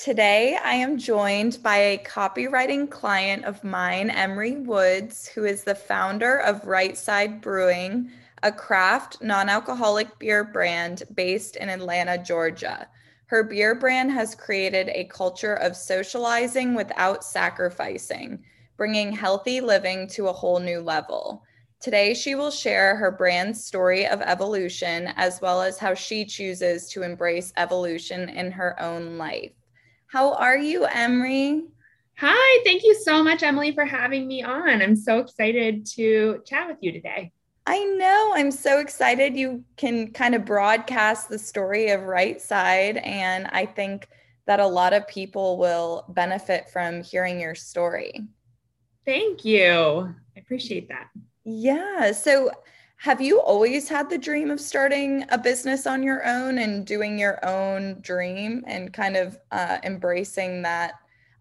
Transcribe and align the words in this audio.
Today, 0.00 0.56
I 0.56 0.76
am 0.76 0.96
joined 0.96 1.58
by 1.62 1.76
a 1.76 1.98
copywriting 1.98 2.88
client 2.88 3.44
of 3.44 3.62
mine, 3.62 4.08
Emery 4.08 4.56
Woods, 4.56 5.28
who 5.28 5.44
is 5.44 5.62
the 5.62 5.74
founder 5.74 6.38
of 6.38 6.66
Right 6.66 6.96
Side 6.96 7.42
Brewing, 7.42 8.10
a 8.42 8.50
craft 8.50 9.20
non 9.20 9.50
alcoholic 9.50 10.18
beer 10.18 10.42
brand 10.42 11.02
based 11.12 11.56
in 11.56 11.68
Atlanta, 11.68 12.16
Georgia. 12.16 12.88
Her 13.26 13.44
beer 13.44 13.74
brand 13.74 14.10
has 14.12 14.34
created 14.34 14.88
a 14.88 15.04
culture 15.04 15.56
of 15.56 15.76
socializing 15.76 16.74
without 16.74 17.22
sacrificing, 17.22 18.42
bringing 18.78 19.12
healthy 19.12 19.60
living 19.60 20.08
to 20.12 20.28
a 20.28 20.32
whole 20.32 20.60
new 20.60 20.80
level. 20.80 21.42
Today, 21.78 22.14
she 22.14 22.34
will 22.34 22.50
share 22.50 22.96
her 22.96 23.10
brand's 23.10 23.62
story 23.62 24.06
of 24.06 24.22
evolution 24.22 25.12
as 25.16 25.42
well 25.42 25.60
as 25.60 25.76
how 25.76 25.92
she 25.92 26.24
chooses 26.24 26.88
to 26.88 27.02
embrace 27.02 27.52
evolution 27.58 28.30
in 28.30 28.50
her 28.50 28.80
own 28.80 29.18
life. 29.18 29.52
How 30.12 30.32
are 30.32 30.58
you, 30.58 30.86
Emery? 30.86 31.66
Hi, 32.18 32.62
thank 32.64 32.82
you 32.82 32.96
so 32.96 33.22
much, 33.22 33.44
Emily, 33.44 33.70
for 33.70 33.84
having 33.84 34.26
me 34.26 34.42
on. 34.42 34.82
I'm 34.82 34.96
so 34.96 35.20
excited 35.20 35.86
to 35.94 36.42
chat 36.44 36.66
with 36.66 36.78
you 36.80 36.90
today. 36.90 37.30
I 37.64 37.84
know. 37.84 38.32
I'm 38.34 38.50
so 38.50 38.80
excited 38.80 39.36
you 39.36 39.62
can 39.76 40.10
kind 40.12 40.34
of 40.34 40.44
broadcast 40.44 41.28
the 41.28 41.38
story 41.38 41.90
of 41.90 42.02
Right 42.02 42.40
Side. 42.40 42.96
And 42.96 43.46
I 43.52 43.66
think 43.66 44.08
that 44.48 44.58
a 44.58 44.66
lot 44.66 44.94
of 44.94 45.06
people 45.06 45.58
will 45.58 46.06
benefit 46.08 46.68
from 46.70 47.04
hearing 47.04 47.38
your 47.38 47.54
story. 47.54 48.26
Thank 49.06 49.44
you. 49.44 50.12
I 50.36 50.40
appreciate 50.40 50.88
that. 50.88 51.06
Yeah. 51.44 52.10
So, 52.10 52.50
have 53.00 53.22
you 53.22 53.40
always 53.40 53.88
had 53.88 54.10
the 54.10 54.18
dream 54.18 54.50
of 54.50 54.60
starting 54.60 55.24
a 55.30 55.38
business 55.38 55.86
on 55.86 56.02
your 56.02 56.22
own 56.26 56.58
and 56.58 56.84
doing 56.84 57.18
your 57.18 57.42
own 57.42 57.98
dream 58.02 58.62
and 58.66 58.92
kind 58.92 59.16
of 59.16 59.38
uh, 59.50 59.78
embracing 59.84 60.60
that 60.60 60.92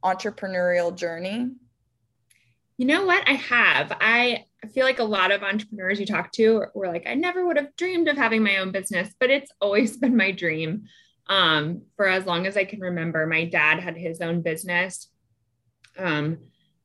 entrepreneurial 0.01 0.95
journey? 0.95 1.49
You 2.77 2.85
know 2.85 3.05
what? 3.05 3.27
I 3.27 3.33
have. 3.33 3.91
I 3.99 4.45
feel 4.73 4.85
like 4.85 4.99
a 4.99 5.03
lot 5.03 5.33
of 5.33 5.43
entrepreneurs 5.43 5.99
you 5.99 6.05
talk 6.05 6.31
to 6.33 6.63
were 6.73 6.87
like, 6.87 7.05
I 7.05 7.15
never 7.15 7.45
would 7.45 7.57
have 7.57 7.75
dreamed 7.75 8.07
of 8.07 8.15
having 8.15 8.41
my 8.41 8.59
own 8.59 8.71
business, 8.71 9.13
but 9.19 9.29
it's 9.29 9.51
always 9.59 9.97
been 9.97 10.15
my 10.15 10.31
dream 10.31 10.83
um, 11.27 11.81
for 11.97 12.07
as 12.07 12.25
long 12.25 12.47
as 12.47 12.55
I 12.55 12.63
can 12.63 12.79
remember. 12.79 13.27
My 13.27 13.43
dad 13.43 13.81
had 13.81 13.97
his 13.97 14.21
own 14.21 14.43
business. 14.43 15.09
Um, 15.97 16.37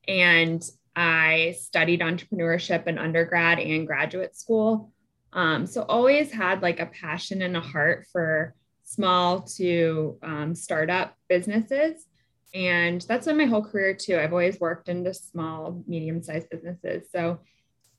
and 0.09 0.69
I 0.97 1.57
studied 1.59 2.01
entrepreneurship 2.01 2.87
in 2.87 2.99
undergrad 2.99 3.59
and 3.59 3.87
graduate 3.87 4.37
school. 4.37 4.93
Um, 5.33 5.67
so 5.67 5.83
always 5.83 6.31
had 6.31 6.63
like 6.63 6.81
a 6.81 6.87
passion 6.87 7.43
and 7.43 7.57
a 7.57 7.61
heart 7.61 8.07
for 8.13 8.55
small 8.85 9.43
to 9.43 10.19
um, 10.23 10.55
startup 10.55 11.17
businesses. 11.29 12.07
And 12.55 13.01
that's 13.03 13.27
been 13.27 13.37
my 13.37 13.47
whole 13.47 13.65
career 13.65 13.95
too. 13.95 14.17
I've 14.17 14.33
always 14.33 14.61
worked 14.61 14.89
into 14.89 15.13
small, 15.13 15.83
medium 15.89 16.23
sized 16.23 16.51
businesses. 16.51 17.09
So 17.11 17.41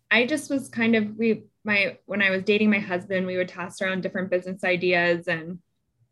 I 0.10 0.26
just 0.26 0.50
was 0.50 0.70
kind 0.70 0.96
of, 0.96 1.18
we, 1.18 1.44
my, 1.66 1.98
when 2.06 2.22
I 2.22 2.30
was 2.30 2.44
dating 2.44 2.70
my 2.70 2.80
husband, 2.80 3.28
we 3.28 3.36
would 3.36 3.50
toss 3.50 3.82
around 3.82 4.02
different 4.02 4.30
business 4.30 4.64
ideas 4.64 5.28
and 5.28 5.60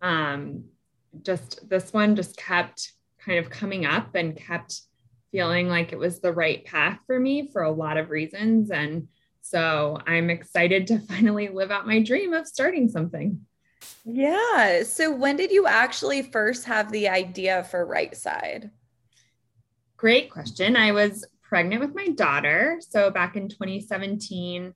um, 0.01 0.65
just 1.21 1.69
this 1.69 1.93
one 1.93 2.15
just 2.15 2.35
kept 2.35 2.91
kind 3.23 3.39
of 3.39 3.49
coming 3.49 3.85
up 3.85 4.15
and 4.15 4.35
kept 4.35 4.81
feeling 5.33 5.67
like 5.67 5.91
it 5.91 5.97
was 5.97 6.19
the 6.19 6.31
right 6.31 6.63
path 6.63 6.99
for 7.07 7.19
me 7.19 7.49
for 7.51 7.63
a 7.63 7.71
lot 7.71 7.97
of 7.97 8.11
reasons. 8.11 8.69
And 8.69 9.07
so 9.41 9.99
I'm 10.05 10.29
excited 10.29 10.87
to 10.87 10.99
finally 11.09 11.49
live 11.49 11.71
out 11.71 11.87
my 11.87 12.01
dream 12.01 12.33
of 12.33 12.47
starting 12.47 12.87
something. 12.87 13.41
Yeah. 14.05 14.83
So 14.83 15.11
when 15.11 15.35
did 15.35 15.51
you 15.51 15.65
actually 15.65 16.21
first 16.21 16.65
have 16.65 16.91
the 16.91 17.09
idea 17.09 17.63
for 17.63 17.83
Right 17.83 18.15
Side? 18.15 18.69
Great 19.97 20.29
question. 20.29 20.75
I 20.75 20.91
was 20.91 21.25
pregnant 21.41 21.81
with 21.81 21.95
my 21.95 22.09
daughter. 22.09 22.79
So 22.87 23.09
back 23.09 23.35
in 23.35 23.49
2017, 23.49 24.73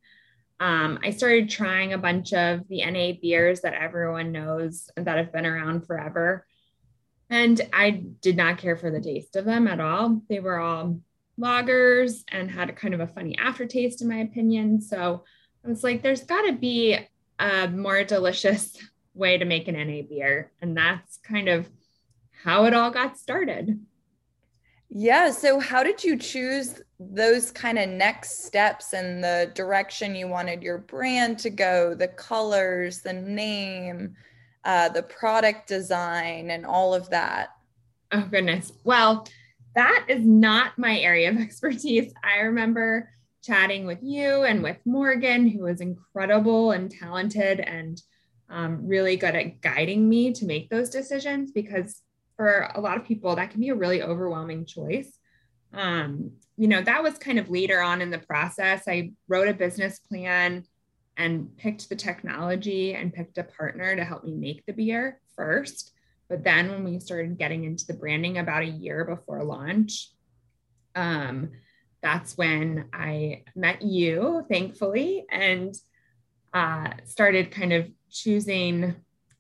um, 0.60 1.00
I 1.04 1.12
started 1.12 1.52
trying 1.52 1.94
a 1.94 2.00
bunch 2.00 2.34
of 2.34 2.68
the 2.68 2.84
NA 2.84 3.20
beers 3.22 3.62
that 3.62 3.76
everyone 3.76 4.32
knows 4.32 4.90
that 4.96 5.18
have 5.18 5.32
been 5.32 5.46
around 5.46 5.86
forever. 5.86 6.47
And 7.30 7.60
I 7.74 7.92
did 8.22 8.38
not 8.38 8.58
care 8.58 8.78
for 8.78 8.90
the 8.90 9.02
taste 9.02 9.36
of 9.36 9.46
them 9.46 9.68
at 9.68 9.80
all. 9.80 10.22
They 10.30 10.40
were 10.40 10.60
all 10.60 11.02
lagers 11.40 12.24
and 12.30 12.50
had 12.50 12.70
a 12.70 12.74
kind 12.74 12.94
of 12.94 13.00
a 13.00 13.08
funny 13.08 13.38
aftertaste, 13.38 14.02
in 14.02 14.08
my 14.08 14.18
opinion. 14.18 14.82
So 14.82 15.24
I 15.66 15.68
was 15.68 15.84
like, 15.84 16.02
there's 16.02 16.24
got 16.24 16.44
to 16.44 16.54
be 16.54 16.98
a 17.40 17.68
more 17.68 18.04
delicious 18.04 18.78
way 19.14 19.38
to 19.38 19.46
make 19.46 19.68
an 19.68 19.76
NA 19.76 20.04
beer. 20.08 20.52
And 20.62 20.78
that's 20.78 21.18
kind 21.18 21.50
of 21.50 21.70
how 22.44 22.66
it 22.66 22.74
all 22.74 22.92
got 22.92 23.18
started. 23.18 23.80
Yeah. 24.90 25.32
So, 25.32 25.60
how 25.60 25.84
did 25.84 26.02
you 26.04 26.18
choose 26.18 26.82
those 26.98 27.52
kind 27.52 27.78
of 27.78 27.90
next 27.90 28.46
steps 28.46 28.94
and 28.94 29.22
the 29.22 29.52
direction 29.54 30.16
you 30.16 30.30
wanted 30.30 30.64
your 30.64 30.78
brand 30.78 31.40
to 31.40 31.50
go, 31.50 31.94
the 31.94 32.08
colors, 32.08 33.02
the 33.02 33.12
name? 33.12 34.16
Uh, 34.68 34.90
the 34.90 35.02
product 35.02 35.66
design 35.66 36.52
and 36.52 36.66
all 36.66 36.94
of 36.94 37.10
that? 37.10 37.52
Oh, 38.12 38.28
goodness. 38.30 38.74
Well, 38.84 39.26
that 39.76 40.06
is 40.10 40.26
not 40.26 40.78
my 40.78 41.00
area 41.00 41.30
of 41.30 41.38
expertise. 41.42 42.14
I 42.22 42.40
remember 42.42 43.10
chatting 43.42 43.86
with 43.86 44.00
you 44.02 44.44
and 44.44 44.62
with 44.62 44.78
Morgan, 44.86 45.48
who 45.48 45.60
was 45.64 45.80
incredible 45.80 46.72
and 46.72 46.92
talented 46.92 47.62
and 47.62 48.02
um, 48.50 48.86
really 48.86 49.16
good 49.16 49.36
at 49.36 49.62
guiding 49.62 50.08
me 50.10 50.34
to 50.34 50.46
make 50.46 50.70
those 50.70 50.90
decisions 50.90 51.52
because 51.52 52.02
for 52.36 52.70
a 52.76 52.82
lot 52.82 52.98
of 52.98 53.06
people, 53.06 53.38
that 53.38 53.52
can 53.52 53.62
be 53.62 53.70
a 53.70 53.76
really 53.76 54.04
overwhelming 54.04 54.66
choice. 54.66 55.18
Um, 55.74 56.32
you 56.58 56.68
know, 56.68 56.82
that 56.82 57.04
was 57.04 57.18
kind 57.18 57.40
of 57.40 57.50
later 57.50 57.80
on 57.80 58.02
in 58.02 58.10
the 58.10 58.20
process. 58.20 58.84
I 58.86 59.14
wrote 59.30 59.48
a 59.48 59.54
business 59.54 60.00
plan 60.00 60.66
and 61.18 61.56
picked 61.58 61.90
the 61.90 61.96
technology 61.96 62.94
and 62.94 63.14
picked 63.14 63.38
a 63.38 63.44
partner 63.44 63.96
to 63.96 64.06
help 64.06 64.24
me 64.24 64.34
make 64.34 64.66
the 64.66 64.74
beer 64.74 65.20
first. 65.36 65.94
But 66.30 66.44
then 66.44 66.70
when 66.70 66.84
we 66.84 67.00
started 67.00 67.38
getting 67.38 67.64
into 67.64 67.88
the 67.88 67.94
branding 67.94 68.38
about 68.38 68.64
a 68.64 68.68
year 68.68 69.04
before 69.04 69.44
launch, 69.44 70.12
um, 70.96 71.52
that's 72.02 72.38
when 72.38 72.90
I 72.94 73.44
met 73.56 73.82
you, 73.82 74.46
thankfully, 74.50 75.26
and 75.32 75.76
uh, 76.54 76.90
started 77.06 77.52
kind 77.52 77.74
of 77.74 77.88
choosing 78.12 78.96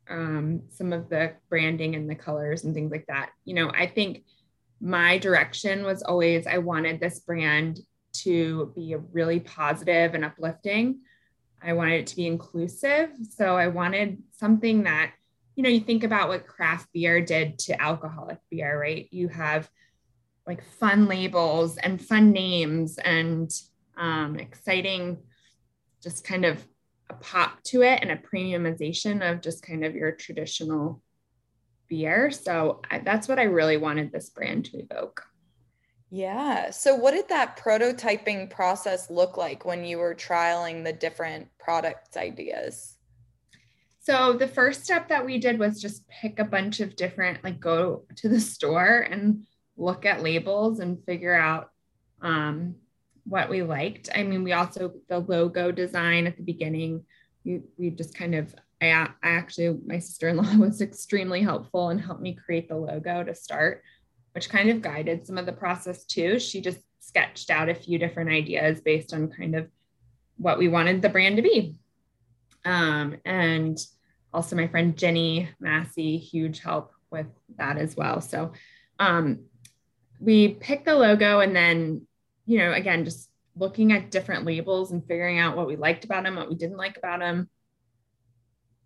um, 0.09 0.61
some 0.69 0.93
of 0.93 1.09
the 1.09 1.33
branding 1.49 1.95
and 1.95 2.09
the 2.09 2.15
colors 2.15 2.63
and 2.63 2.73
things 2.73 2.91
like 2.91 3.05
that. 3.07 3.31
You 3.45 3.53
know, 3.55 3.71
I 3.71 3.87
think 3.87 4.23
my 4.79 5.17
direction 5.17 5.83
was 5.83 6.03
always 6.03 6.47
I 6.47 6.57
wanted 6.59 6.99
this 6.99 7.19
brand 7.19 7.79
to 8.23 8.71
be 8.75 8.95
really 9.11 9.39
positive 9.39 10.13
and 10.13 10.25
uplifting 10.25 10.99
I 11.61 11.73
wanted 11.73 12.01
it 12.01 12.07
to 12.07 12.15
be 12.15 12.27
inclusive. 12.27 13.09
So 13.29 13.57
I 13.57 13.67
wanted 13.67 14.21
something 14.31 14.83
that, 14.83 15.13
you 15.55 15.63
know, 15.63 15.69
you 15.69 15.79
think 15.79 16.03
about 16.03 16.29
what 16.29 16.47
craft 16.47 16.87
beer 16.93 17.21
did 17.21 17.59
to 17.59 17.81
alcoholic 17.81 18.37
beer, 18.49 18.79
right? 18.79 19.07
You 19.11 19.27
have 19.29 19.69
like 20.45 20.63
fun 20.63 21.07
labels 21.07 21.77
and 21.77 22.01
fun 22.01 22.31
names 22.31 22.97
and 22.97 23.51
um, 23.97 24.37
exciting, 24.39 25.17
just 26.01 26.23
kind 26.23 26.45
of 26.45 26.65
a 27.09 27.15
pop 27.15 27.61
to 27.63 27.81
it 27.81 27.99
and 28.01 28.11
a 28.11 28.17
premiumization 28.17 29.29
of 29.29 29.41
just 29.41 29.63
kind 29.63 29.83
of 29.83 29.95
your 29.95 30.11
traditional 30.11 31.01
beer. 31.89 32.31
So 32.31 32.81
I, 32.89 32.99
that's 32.99 33.27
what 33.27 33.39
I 33.39 33.43
really 33.43 33.77
wanted 33.77 34.11
this 34.11 34.29
brand 34.29 34.65
to 34.65 34.77
evoke. 34.77 35.23
Yeah. 36.09 36.69
So, 36.69 36.95
what 36.95 37.11
did 37.11 37.27
that 37.29 37.57
prototyping 37.57 38.49
process 38.49 39.09
look 39.09 39.35
like 39.35 39.65
when 39.65 39.83
you 39.83 39.97
were 39.97 40.15
trialing 40.15 40.83
the 40.83 40.93
different 40.93 41.49
product 41.59 42.15
ideas? 42.15 42.95
So, 43.99 44.33
the 44.33 44.47
first 44.47 44.85
step 44.85 45.09
that 45.09 45.25
we 45.25 45.37
did 45.37 45.59
was 45.59 45.81
just 45.81 46.07
pick 46.07 46.39
a 46.39 46.45
bunch 46.45 46.79
of 46.79 46.95
different, 46.95 47.43
like, 47.43 47.59
go 47.59 48.05
to 48.17 48.29
the 48.29 48.39
store 48.39 48.99
and 48.99 49.45
look 49.75 50.05
at 50.05 50.23
labels 50.23 50.79
and 50.79 51.03
figure 51.03 51.35
out 51.35 51.71
um, 52.21 52.75
what 53.25 53.49
we 53.49 53.61
liked. 53.61 54.09
I 54.15 54.23
mean, 54.23 54.45
we 54.45 54.53
also, 54.53 54.93
the 55.09 55.19
logo 55.19 55.71
design 55.73 56.25
at 56.25 56.37
the 56.37 56.43
beginning, 56.43 57.03
we, 57.43 57.63
we 57.77 57.89
just 57.89 58.15
kind 58.15 58.33
of, 58.33 58.55
I, 58.81 58.91
I 58.91 59.09
actually, 59.23 59.77
my 59.85 59.99
sister 59.99 60.29
in 60.29 60.37
law 60.37 60.55
was 60.57 60.79
extremely 60.79 61.41
helpful 61.41 61.89
and 61.89 61.99
helped 61.99 62.21
me 62.21 62.33
create 62.33 62.69
the 62.69 62.77
logo 62.77 63.25
to 63.25 63.35
start 63.35 63.83
which 64.37 64.49
kind 64.49 64.69
of 64.69 64.83
guided 64.83 65.25
some 65.25 65.35
of 65.39 65.47
the 65.47 65.51
process 65.51 66.05
too. 66.05 66.37
She 66.37 66.61
just 66.61 66.77
sketched 66.99 67.49
out 67.49 67.69
a 67.69 67.73
few 67.73 67.97
different 67.97 68.29
ideas 68.29 68.79
based 68.79 69.11
on 69.11 69.31
kind 69.31 69.55
of 69.55 69.67
what 70.37 70.59
we 70.59 70.67
wanted 70.67 71.01
the 71.01 71.09
brand 71.09 71.37
to 71.37 71.41
be. 71.41 71.79
Um, 72.63 73.17
and 73.25 73.79
also 74.31 74.55
my 74.55 74.67
friend 74.67 74.95
Jenny 74.95 75.49
Massey, 75.59 76.19
huge 76.19 76.59
help 76.59 76.91
with 77.09 77.25
that 77.57 77.77
as 77.79 77.95
well. 77.95 78.21
So 78.21 78.51
um, 78.99 79.39
we 80.19 80.49
picked 80.49 80.85
the 80.85 80.93
logo 80.93 81.39
and 81.39 81.55
then, 81.55 82.05
you 82.45 82.59
know, 82.59 82.73
again, 82.73 83.05
just 83.05 83.31
looking 83.55 83.91
at 83.91 84.11
different 84.11 84.45
labels 84.45 84.91
and 84.91 85.03
figuring 85.03 85.39
out 85.39 85.57
what 85.57 85.65
we 85.65 85.77
liked 85.77 86.05
about 86.05 86.25
them, 86.25 86.35
what 86.35 86.47
we 86.47 86.53
didn't 86.53 86.77
like 86.77 86.99
about 86.99 87.21
them, 87.21 87.49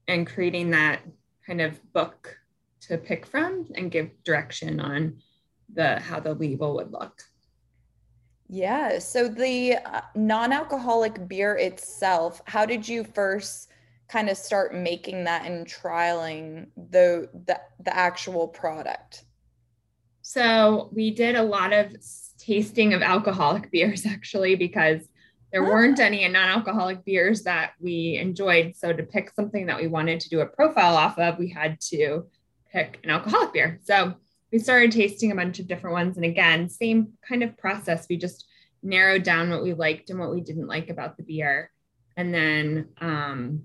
and 0.07 0.25
creating 0.25 0.71
that 0.71 1.01
kind 1.45 1.59
of 1.59 1.77
book 1.92 2.38
to 2.83 2.98
pick 2.98 3.25
from 3.25 3.68
and 3.75 3.92
give 3.92 4.12
direction 4.24 4.80
on 4.80 5.18
the 5.74 6.00
how 6.00 6.20
the 6.20 6.34
label 6.34 6.76
would 6.76 6.92
look. 6.92 7.22
Yeah. 8.48 9.00
So 9.00 9.30
the 9.30 9.76
uh, 9.78 10.02
non-alcoholic 10.14 11.28
beer 11.28 11.56
itself, 11.56 12.42
how 12.46 12.66
did 12.66 12.88
you 12.88 13.06
first 13.06 13.70
kind 14.10 14.30
of 14.30 14.36
start 14.36 14.76
making 14.76 15.24
that 15.24 15.46
and 15.46 15.66
trialing 15.66 16.68
the 16.76 17.30
the, 17.46 17.60
the 17.80 17.96
actual 17.96 18.48
product? 18.48 19.24
So 20.22 20.90
we 20.92 21.12
did 21.12 21.36
a 21.36 21.44
lot 21.44 21.72
of 21.74 21.96
tasting 22.38 22.94
of 22.94 23.02
alcoholic 23.02 23.72
beers 23.72 24.06
actually 24.06 24.56
because 24.56 25.02
there 25.52 25.64
weren't 25.64 26.00
any 26.00 26.26
non-alcoholic 26.28 27.04
beers 27.04 27.44
that 27.44 27.72
we 27.80 28.18
enjoyed. 28.18 28.76
So 28.76 28.94
to 28.94 29.04
pick 29.04 29.32
something 29.32 29.66
that 29.66 29.80
we 29.80 29.88
wanted 29.88 30.22
to 30.22 30.30
do 30.30 30.40
a 30.40 30.46
profile 30.46 30.96
off 30.96 31.20
of, 31.20 31.38
we 31.38 31.50
had 31.50 31.80
to 31.90 32.26
pick 32.72 33.00
an 33.04 33.10
alcoholic 33.10 33.52
beer. 33.52 33.80
So 33.84 34.14
we 34.51 34.59
started 34.59 34.92
tasting 34.92 35.31
a 35.31 35.36
bunch 35.36 35.59
of 35.59 35.68
different 35.68 35.94
ones. 35.94 36.18
And 36.18 36.25
again, 36.25 36.69
same 36.69 37.13
kind 37.27 37.44
of 37.44 37.57
process. 37.57 38.07
We 38.09 38.18
just 38.18 38.45
narrowed 38.83 39.24
down 39.24 39.50
what 39.50 39.63
we 39.63 39.74
liked 39.74 40.09
and 40.09 40.19
what 40.19 40.33
we 40.33 40.42
didn't 40.42 40.68
like 40.68 40.89
about 40.89 41.18
the 41.18 41.24
beer. 41.24 41.71
And 42.18 42.33
then 42.33 42.89
um, 43.00 43.63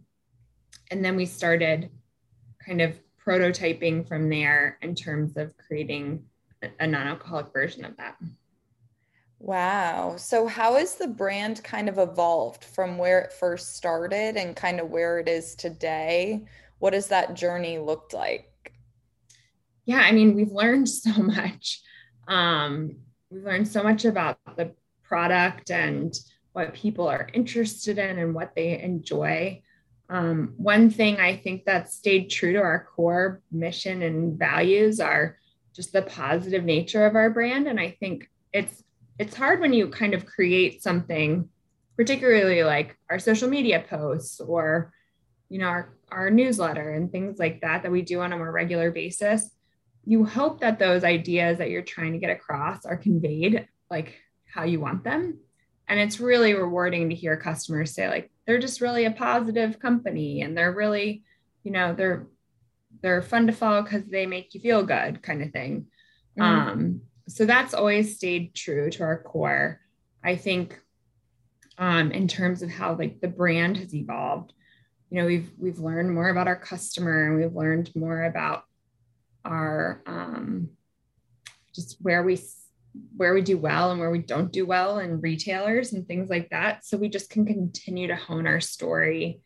and 0.90 1.04
then 1.04 1.16
we 1.16 1.26
started 1.26 1.90
kind 2.64 2.80
of 2.80 2.98
prototyping 3.24 4.06
from 4.06 4.28
there 4.28 4.78
in 4.82 4.94
terms 4.94 5.36
of 5.36 5.56
creating 5.56 6.24
a 6.78 6.86
non-alcoholic 6.86 7.52
version 7.52 7.84
of 7.84 7.96
that. 7.96 8.16
Wow. 9.38 10.16
So, 10.16 10.46
how 10.46 10.76
has 10.76 10.94
the 10.94 11.08
brand 11.08 11.62
kind 11.62 11.88
of 11.88 11.98
evolved 11.98 12.64
from 12.64 12.96
where 12.96 13.20
it 13.20 13.32
first 13.32 13.76
started 13.76 14.36
and 14.36 14.56
kind 14.56 14.80
of 14.80 14.90
where 14.90 15.18
it 15.18 15.28
is 15.28 15.54
today? 15.54 16.44
What 16.78 16.94
has 16.94 17.08
that 17.08 17.34
journey 17.34 17.78
looked 17.78 18.14
like? 18.14 18.50
Yeah, 19.86 20.00
I 20.00 20.12
mean, 20.12 20.34
we've 20.34 20.52
learned 20.52 20.88
so 20.88 21.12
much. 21.22 21.80
Um, 22.28 22.96
we've 23.30 23.44
learned 23.44 23.68
so 23.68 23.82
much 23.82 24.04
about 24.04 24.38
the 24.56 24.74
product 25.04 25.70
and 25.70 26.12
what 26.52 26.74
people 26.74 27.08
are 27.08 27.28
interested 27.32 27.98
in 27.98 28.18
and 28.18 28.34
what 28.34 28.54
they 28.54 28.80
enjoy. 28.80 29.62
Um, 30.08 30.54
one 30.56 30.90
thing 30.90 31.18
I 31.18 31.36
think 31.36 31.64
that 31.64 31.90
stayed 31.90 32.28
true 32.28 32.52
to 32.52 32.60
our 32.60 32.88
core 32.94 33.42
mission 33.50 34.02
and 34.02 34.38
values 34.38 35.00
are 35.00 35.38
just 35.74 35.92
the 35.92 36.02
positive 36.02 36.64
nature 36.64 37.06
of 37.06 37.16
our 37.16 37.30
brand. 37.30 37.68
And 37.68 37.78
I 37.78 37.96
think 38.00 38.28
it's 38.52 38.82
it's 39.18 39.34
hard 39.34 39.60
when 39.60 39.72
you 39.72 39.88
kind 39.88 40.14
of 40.14 40.26
create 40.26 40.82
something, 40.82 41.48
particularly 41.96 42.62
like 42.64 42.96
our 43.08 43.18
social 43.18 43.48
media 43.48 43.84
posts 43.88 44.40
or, 44.40 44.92
you 45.48 45.58
know, 45.58 45.66
our, 45.68 45.94
our 46.10 46.30
newsletter 46.30 46.92
and 46.92 47.10
things 47.10 47.38
like 47.38 47.62
that, 47.62 47.82
that 47.82 47.92
we 47.92 48.02
do 48.02 48.20
on 48.20 48.32
a 48.32 48.36
more 48.36 48.52
regular 48.52 48.90
basis. 48.90 49.55
You 50.06 50.24
hope 50.24 50.60
that 50.60 50.78
those 50.78 51.04
ideas 51.04 51.58
that 51.58 51.68
you're 51.68 51.82
trying 51.82 52.12
to 52.12 52.18
get 52.18 52.30
across 52.30 52.86
are 52.86 52.96
conveyed 52.96 53.68
like 53.90 54.14
how 54.46 54.62
you 54.64 54.80
want 54.80 55.04
them. 55.04 55.38
And 55.88 56.00
it's 56.00 56.20
really 56.20 56.54
rewarding 56.54 57.10
to 57.10 57.14
hear 57.14 57.36
customers 57.36 57.92
say, 57.92 58.08
like, 58.08 58.30
they're 58.46 58.58
just 58.58 58.80
really 58.80 59.04
a 59.04 59.10
positive 59.10 59.78
company 59.78 60.42
and 60.42 60.56
they're 60.56 60.72
really, 60.72 61.24
you 61.62 61.70
know, 61.72 61.94
they're 61.94 62.26
they're 63.02 63.22
fun 63.22 63.46
to 63.46 63.52
follow 63.52 63.82
because 63.82 64.04
they 64.06 64.26
make 64.26 64.54
you 64.54 64.60
feel 64.60 64.82
good 64.82 65.22
kind 65.22 65.42
of 65.42 65.52
thing. 65.52 65.86
Mm-hmm. 66.38 66.42
Um, 66.42 67.00
so 67.28 67.44
that's 67.44 67.74
always 67.74 68.16
stayed 68.16 68.54
true 68.54 68.90
to 68.90 69.02
our 69.02 69.22
core. 69.22 69.80
I 70.24 70.36
think 70.36 70.80
um, 71.78 72.10
in 72.12 72.26
terms 72.26 72.62
of 72.62 72.70
how 72.70 72.96
like 72.96 73.20
the 73.20 73.28
brand 73.28 73.76
has 73.76 73.94
evolved, 73.94 74.52
you 75.10 75.20
know, 75.20 75.26
we've 75.26 75.50
we've 75.58 75.78
learned 75.78 76.12
more 76.12 76.28
about 76.28 76.48
our 76.48 76.56
customer 76.56 77.26
and 77.26 77.36
we've 77.36 77.54
learned 77.54 77.94
more 77.94 78.24
about 78.24 78.64
our 79.46 80.02
um, 80.06 80.70
just 81.74 81.96
where 82.00 82.22
we 82.22 82.40
where 83.16 83.34
we 83.34 83.42
do 83.42 83.58
well 83.58 83.90
and 83.90 84.00
where 84.00 84.10
we 84.10 84.18
don't 84.18 84.52
do 84.52 84.64
well 84.64 84.98
and 84.98 85.22
retailers 85.22 85.92
and 85.92 86.06
things 86.06 86.30
like 86.30 86.48
that. 86.50 86.84
So 86.84 86.96
we 86.96 87.08
just 87.08 87.28
can 87.28 87.44
continue 87.44 88.08
to 88.08 88.16
hone 88.16 88.46
our 88.46 88.60
story 88.60 89.40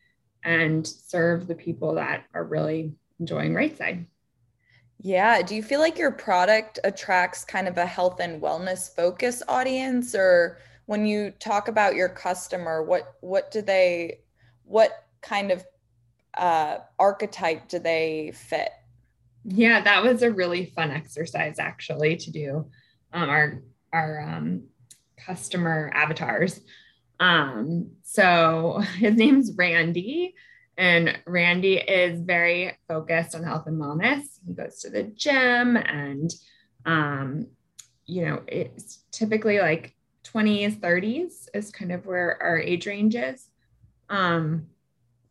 and 0.44 0.86
serve 0.86 1.46
the 1.46 1.56
people 1.56 1.94
that 1.94 2.24
are 2.32 2.44
really 2.44 2.92
enjoying 3.18 3.54
right 3.54 3.76
side. 3.76 4.06
Yeah. 5.02 5.42
Do 5.42 5.56
you 5.56 5.62
feel 5.62 5.80
like 5.80 5.98
your 5.98 6.12
product 6.12 6.78
attracts 6.84 7.44
kind 7.44 7.66
of 7.66 7.78
a 7.78 7.86
health 7.86 8.20
and 8.20 8.40
wellness 8.40 8.94
focus 8.94 9.42
audience 9.48 10.14
or 10.14 10.58
when 10.90 11.06
you 11.06 11.30
talk 11.30 11.68
about 11.68 11.94
your 11.94 12.08
customer, 12.08 12.82
what 12.82 13.14
what 13.20 13.52
do 13.52 13.62
they 13.62 14.18
what 14.64 15.04
kind 15.22 15.52
of 15.52 15.64
uh, 16.36 16.78
archetype 16.98 17.68
do 17.68 17.78
they 17.78 18.32
fit? 18.34 18.70
Yeah, 19.44 19.80
that 19.82 20.02
was 20.02 20.22
a 20.22 20.30
really 20.30 20.66
fun 20.66 20.90
exercise 20.90 21.58
actually 21.58 22.16
to 22.16 22.30
do. 22.30 22.70
Um, 23.12 23.28
our 23.28 23.62
our 23.92 24.20
um, 24.20 24.64
customer 25.16 25.90
avatars. 25.94 26.60
Um, 27.18 27.92
so 28.02 28.78
his 28.96 29.14
name's 29.14 29.52
Randy, 29.56 30.34
and 30.76 31.18
Randy 31.26 31.76
is 31.76 32.20
very 32.20 32.76
focused 32.88 33.34
on 33.34 33.44
health 33.44 33.66
and 33.66 33.80
wellness. 33.80 34.22
He 34.46 34.54
goes 34.54 34.80
to 34.80 34.90
the 34.90 35.02
gym 35.02 35.76
and, 35.76 36.32
um, 36.86 37.46
you 38.06 38.24
know, 38.24 38.42
it's 38.46 39.04
typically 39.12 39.58
like 39.58 39.94
20s, 40.24 40.80
30s 40.80 41.48
is 41.52 41.70
kind 41.70 41.92
of 41.92 42.06
where 42.06 42.42
our 42.42 42.58
age 42.58 42.86
range 42.86 43.14
is. 43.14 43.46
Um, 44.08 44.68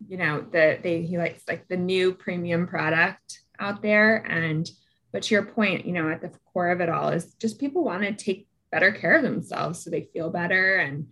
you 0.07 0.17
know, 0.17 0.41
the 0.41 0.79
they 0.81 1.01
he 1.01 1.17
likes 1.17 1.43
like 1.47 1.67
the 1.67 1.77
new 1.77 2.13
premium 2.13 2.67
product 2.67 3.41
out 3.59 3.81
there. 3.81 4.17
And 4.17 4.69
but 5.11 5.23
to 5.23 5.35
your 5.35 5.45
point, 5.45 5.85
you 5.85 5.93
know, 5.93 6.09
at 6.09 6.21
the 6.21 6.31
core 6.53 6.69
of 6.69 6.81
it 6.81 6.89
all 6.89 7.09
is 7.09 7.33
just 7.35 7.59
people 7.59 7.83
want 7.83 8.03
to 8.03 8.13
take 8.13 8.47
better 8.71 8.91
care 8.91 9.15
of 9.15 9.23
themselves 9.23 9.83
so 9.83 9.89
they 9.89 10.09
feel 10.13 10.29
better. 10.29 10.77
And 10.77 11.07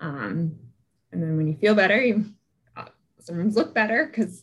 um 0.00 0.56
and 1.12 1.22
then 1.22 1.36
when 1.36 1.48
you 1.48 1.56
feel 1.56 1.74
better 1.74 2.00
you 2.00 2.26
sometimes 3.20 3.56
look 3.56 3.74
better 3.74 4.06
because 4.06 4.42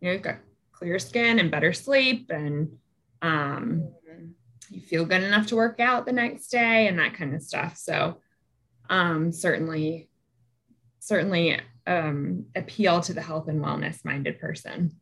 you 0.00 0.08
know 0.08 0.12
you've 0.12 0.22
got 0.22 0.38
clear 0.72 0.98
skin 0.98 1.38
and 1.38 1.50
better 1.50 1.72
sleep 1.72 2.30
and 2.30 2.70
um, 3.20 3.88
you 4.70 4.80
feel 4.80 5.04
good 5.04 5.22
enough 5.22 5.46
to 5.48 5.56
work 5.56 5.80
out 5.80 6.06
the 6.06 6.12
next 6.12 6.48
day 6.48 6.86
and 6.86 6.98
that 6.98 7.14
kind 7.14 7.34
of 7.34 7.42
stuff. 7.42 7.76
So 7.76 8.20
um, 8.88 9.32
certainly 9.32 10.08
certainly 11.00 11.58
um, 11.86 12.44
appeal 12.54 13.00
to 13.00 13.14
the 13.14 13.22
health 13.22 13.48
and 13.48 13.64
wellness 13.64 14.04
minded 14.04 14.38
person 14.38 14.92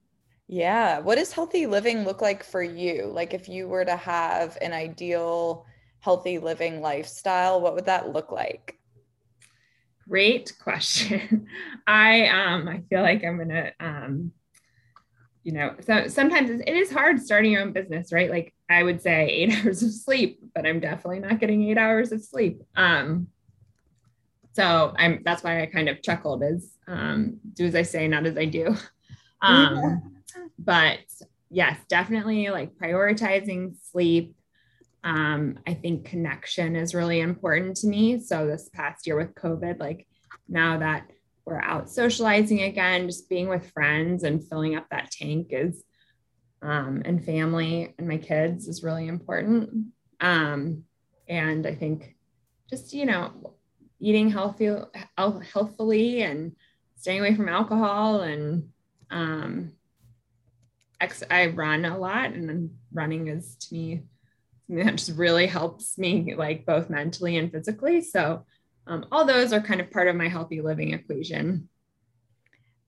yeah 0.49 1.01
what 1.01 1.17
does 1.17 1.33
healthy 1.33 1.67
living 1.67 2.05
look 2.05 2.21
like 2.21 2.45
for 2.45 2.63
you? 2.63 3.07
Like 3.07 3.35
if 3.35 3.49
you 3.49 3.69
were 3.69 3.85
to 3.85 3.97
have 3.97 4.57
an 4.61 4.73
ideal 4.73 5.67
healthy 6.01 6.39
living 6.39 6.81
lifestyle 6.81 7.61
what 7.61 7.75
would 7.75 7.87
that 7.87 8.13
look 8.13 8.31
like? 8.31 8.79
Great 10.09 10.53
question. 10.63 11.49
I 11.87 12.29
um 12.29 12.69
I 12.69 12.83
feel 12.89 13.03
like 13.03 13.25
I'm 13.25 13.39
gonna 13.39 13.73
um 13.81 14.33
you 15.43 15.53
know 15.53 15.75
so 15.81 16.09
sometimes 16.09 16.51
it 16.51 16.69
is 16.69 16.91
hard 16.91 17.21
starting 17.21 17.53
your 17.53 17.63
own 17.63 17.73
business 17.73 18.13
right? 18.13 18.31
Like 18.31 18.53
i 18.69 18.83
would 18.83 19.01
say 19.01 19.29
eight 19.29 19.53
hours 19.65 19.83
of 19.83 19.93
sleep 19.93 20.41
but 20.55 20.67
i'm 20.67 20.81
definitely 20.81 21.21
not 21.21 21.39
getting 21.39 21.63
eight 21.69 21.79
hours 21.79 22.13
of 22.13 22.23
sleep. 22.25 22.63
Um 22.77 23.29
so 24.53 24.95
i'm 24.97 25.23
that's 25.25 25.43
why 25.45 25.63
i 25.63 25.67
kind 25.67 25.89
of 25.89 26.03
chuckled 26.03 26.43
as 26.43 26.73
um 26.89 27.39
do 27.53 27.67
as 27.67 27.75
i 27.75 27.83
say 27.83 28.07
not 28.07 28.27
as 28.27 28.37
i 28.37 28.45
do. 28.45 28.77
Um. 29.43 30.16
But 30.59 30.99
yes 31.51 31.79
definitely 31.89 32.49
like 32.49 32.77
prioritizing 32.77 33.75
sleep 33.91 34.37
um, 35.07 35.61
I 35.69 35.75
think 35.75 36.05
connection 36.05 36.75
is 36.75 36.93
really 36.93 37.21
important 37.21 37.77
to 37.77 37.87
me. 37.87 38.19
So 38.19 38.45
this 38.45 38.69
past 38.75 39.07
year 39.07 39.17
with 39.17 39.37
COVID, 39.37 39.79
like 39.79 40.05
now 40.49 40.79
that 40.79 41.09
we're 41.45 41.63
out 41.63 41.89
socializing 41.89 42.63
again, 42.63 43.07
just 43.07 43.29
being 43.29 43.49
with 43.49 43.71
friends 43.71 44.25
and 44.25 44.43
filling 44.43 44.75
up 44.75 44.89
that 44.91 45.13
tank 45.13 45.49
is, 45.51 45.85
um, 46.61 47.03
and 47.05 47.25
family 47.25 47.95
and 47.99 48.09
my 48.09 48.17
kids 48.17 48.67
is 48.67 48.83
really 48.83 49.07
important. 49.07 49.93
Um, 50.21 50.83
and 51.29 51.69
I 51.69 51.77
think 51.77 52.17
just, 52.69 52.93
you 52.93 53.07
know, 53.07 53.55
eating 54.01 54.29
healthy, 54.29 54.75
healthfully 55.17 56.23
and 56.23 56.57
staying 56.97 57.21
away 57.21 57.37
from 57.37 57.49
alcohol 57.49 58.23
and, 58.23 58.71
um, 59.13 59.71
ex- 61.01 61.23
I 61.31 61.47
run 61.47 61.85
a 61.85 61.99
lot 61.99 62.33
and 62.33 62.49
then 62.49 62.71
running 62.93 63.29
is 63.29 63.57
to 63.57 63.75
me 63.75 64.03
that 64.69 64.97
just 64.97 65.17
really 65.17 65.47
helps 65.47 65.99
me 65.99 66.35
like 66.35 66.67
both 66.67 66.91
mentally 66.91 67.37
and 67.37 67.51
physically. 67.51 68.03
So 68.03 68.45
um, 68.87 69.07
all 69.11 69.25
those 69.25 69.53
are 69.53 69.61
kind 69.61 69.81
of 69.81 69.91
part 69.91 70.09
of 70.09 70.17
my 70.17 70.29
healthy 70.29 70.61
living 70.61 70.93
equation. 70.93 71.69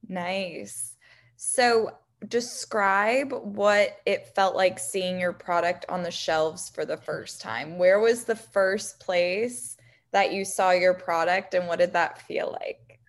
Nice. 0.08 0.94
So 1.36 1.90
describe 2.26 3.32
what 3.32 3.96
it 4.04 4.34
felt 4.34 4.56
like 4.56 4.78
seeing 4.78 5.20
your 5.20 5.32
product 5.32 5.86
on 5.88 6.02
the 6.02 6.10
shelves 6.10 6.68
for 6.68 6.84
the 6.84 6.96
first 6.96 7.40
time. 7.40 7.78
Where 7.78 8.00
was 8.00 8.24
the 8.24 8.36
first 8.36 9.00
place 9.00 9.76
that 10.12 10.32
you 10.32 10.44
saw 10.44 10.70
your 10.70 10.94
product 10.94 11.54
and 11.54 11.68
what 11.68 11.78
did 11.78 11.92
that 11.92 12.22
feel 12.22 12.56
like? 12.60 13.00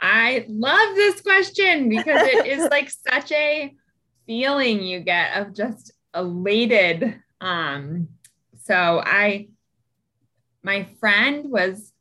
I 0.00 0.46
love 0.48 0.94
this 0.94 1.20
question 1.20 1.88
because 1.88 2.22
it 2.22 2.46
is 2.46 2.68
like 2.70 2.90
such 2.90 3.32
a 3.32 3.74
feeling 4.28 4.82
you 4.82 5.00
get 5.00 5.38
of 5.38 5.54
just 5.54 5.90
elated. 6.14 7.18
Um, 7.40 8.08
so 8.62 9.02
I, 9.02 9.48
my 10.62 10.86
friend 11.00 11.50
was 11.50 11.92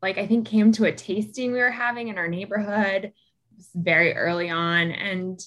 like, 0.00 0.16
I 0.16 0.26
think 0.26 0.48
came 0.48 0.72
to 0.72 0.86
a 0.86 0.92
tasting 0.92 1.52
we 1.52 1.58
were 1.58 1.70
having 1.70 2.08
in 2.08 2.16
our 2.16 2.26
neighborhood 2.26 3.12
very 3.74 4.14
early 4.14 4.48
on. 4.48 4.90
And 4.90 5.40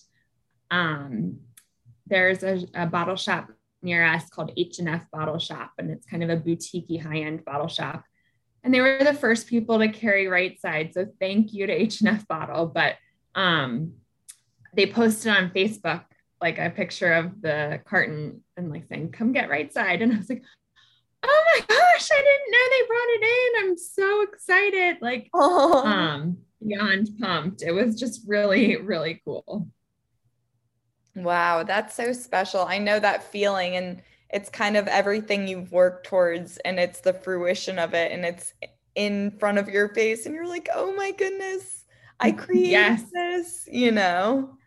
um, 0.70 1.40
there's 2.06 2.44
a, 2.44 2.68
a 2.76 2.86
bottle 2.86 3.16
shop 3.16 3.50
near 3.82 4.06
us 4.06 4.30
called 4.30 4.52
H&F 4.56 5.10
Bottle 5.12 5.40
Shop, 5.40 5.72
and 5.80 5.90
it's 5.90 6.06
kind 6.06 6.22
of 6.22 6.30
a 6.30 6.36
boutique 6.36 7.02
high-end 7.02 7.44
bottle 7.46 7.68
shop. 7.68 8.04
And 8.64 8.72
they 8.72 8.80
were 8.80 9.00
the 9.04 9.16
first 9.16 9.48
people 9.48 9.80
to 9.80 9.90
carry 9.90 10.28
right 10.28 10.60
side. 10.62 10.94
So 10.94 11.08
thank 11.20 11.52
you 11.52 11.66
to 11.66 11.74
H&F 11.74 12.28
Bottle. 12.28 12.68
But 12.68 12.98
um, 13.34 13.94
they 14.76 14.86
posted 14.86 15.32
on 15.32 15.50
Facebook 15.50 16.04
like 16.42 16.58
a 16.58 16.70
picture 16.70 17.14
of 17.14 17.42
the 17.42 17.82
carton 17.86 18.42
and 18.58 18.70
like 18.70 18.88
saying, 18.90 19.12
come 19.12 19.32
get 19.32 19.50
right 19.50 19.72
side. 19.72 20.02
And 20.02 20.14
I 20.14 20.18
was 20.18 20.30
like, 20.30 20.44
oh 21.24 21.44
my 21.54 21.60
gosh, 21.68 22.10
I 22.12 22.22
didn't 22.22 22.52
know 22.52 22.60
they 22.70 22.88
brought 22.88 23.10
it 23.10 23.24
in. 23.24 23.70
I'm 23.70 23.78
so 23.78 24.22
excited. 24.24 24.98
Like 25.02 25.30
oh. 25.34 25.86
um 25.86 26.38
beyond 26.66 27.10
pumped. 27.20 27.62
It 27.62 27.72
was 27.72 28.00
just 28.00 28.22
really, 28.28 28.78
really 28.78 29.22
cool. 29.26 29.68
Wow, 31.16 31.64
that's 31.64 31.96
so 31.96 32.14
special. 32.14 32.62
I 32.62 32.78
know 32.78 33.00
that 33.00 33.24
feeling 33.24 33.76
and 33.76 34.02
it's 34.30 34.50
kind 34.50 34.78
of 34.78 34.88
everything 34.88 35.48
you've 35.48 35.72
worked 35.72 36.08
towards 36.08 36.58
and 36.58 36.80
it's 36.80 37.02
the 37.02 37.14
fruition 37.14 37.78
of 37.78 37.94
it 37.94 38.14
and 38.14 38.24
it's 38.24 38.54
in 38.96 39.32
front 39.32 39.58
of 39.58 39.68
your 39.68 39.90
face 39.90 40.26
and 40.26 40.34
you're 40.34 40.48
like, 40.48 40.70
"Oh 40.74 40.94
my 40.94 41.12
goodness, 41.12 41.86
I 42.20 42.32
created 42.32 42.72
yes. 42.72 43.04
this," 43.12 43.68
you 43.72 43.92
know. 43.92 44.58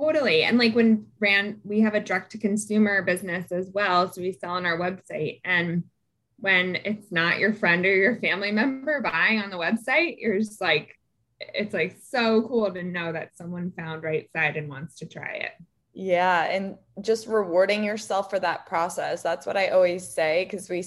Totally. 0.00 0.44
And 0.44 0.56
like 0.56 0.74
when 0.74 1.06
ran 1.18 1.60
we 1.62 1.80
have 1.80 1.94
a 1.94 2.00
direct 2.00 2.32
to 2.32 2.38
consumer 2.38 3.02
business 3.02 3.52
as 3.52 3.70
well, 3.72 4.10
so 4.10 4.22
we 4.22 4.32
sell 4.32 4.52
on 4.52 4.64
our 4.64 4.78
website 4.78 5.40
and 5.44 5.84
when 6.38 6.76
it's 6.76 7.12
not 7.12 7.38
your 7.38 7.52
friend 7.52 7.84
or 7.84 7.94
your 7.94 8.16
family 8.16 8.50
member 8.50 9.02
buying 9.02 9.40
on 9.40 9.50
the 9.50 9.58
website, 9.58 10.16
you're 10.18 10.38
just 10.38 10.60
like 10.60 10.96
it's 11.38 11.74
like 11.74 11.98
so 12.02 12.42
cool 12.42 12.72
to 12.72 12.82
know 12.82 13.12
that 13.12 13.36
someone 13.36 13.72
found 13.76 14.02
right 14.02 14.30
side 14.32 14.56
and 14.56 14.68
wants 14.68 14.96
to 14.96 15.06
try 15.06 15.32
it. 15.32 15.52
Yeah, 15.92 16.44
and 16.44 16.76
just 17.02 17.26
rewarding 17.26 17.84
yourself 17.84 18.30
for 18.30 18.38
that 18.40 18.66
process. 18.66 19.22
That's 19.22 19.46
what 19.46 19.56
I 19.56 19.68
always 19.68 20.08
say 20.08 20.44
because 20.44 20.68
we 20.68 20.82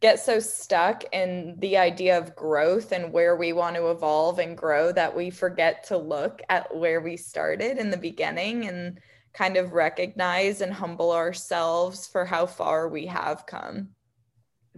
get 0.00 0.20
so 0.20 0.38
stuck 0.38 1.02
in 1.12 1.56
the 1.58 1.76
idea 1.76 2.16
of 2.16 2.36
growth 2.36 2.92
and 2.92 3.12
where 3.12 3.36
we 3.36 3.52
want 3.52 3.74
to 3.76 3.90
evolve 3.90 4.38
and 4.38 4.56
grow 4.56 4.92
that 4.92 5.16
we 5.16 5.30
forget 5.30 5.84
to 5.84 5.96
look 5.96 6.40
at 6.48 6.74
where 6.76 7.00
we 7.00 7.16
started 7.16 7.78
in 7.78 7.90
the 7.90 7.96
beginning 7.96 8.68
and 8.68 9.00
kind 9.32 9.56
of 9.56 9.72
recognize 9.72 10.60
and 10.60 10.72
humble 10.72 11.12
ourselves 11.12 12.06
for 12.06 12.24
how 12.24 12.46
far 12.46 12.88
we 12.88 13.06
have 13.06 13.46
come. 13.46 13.88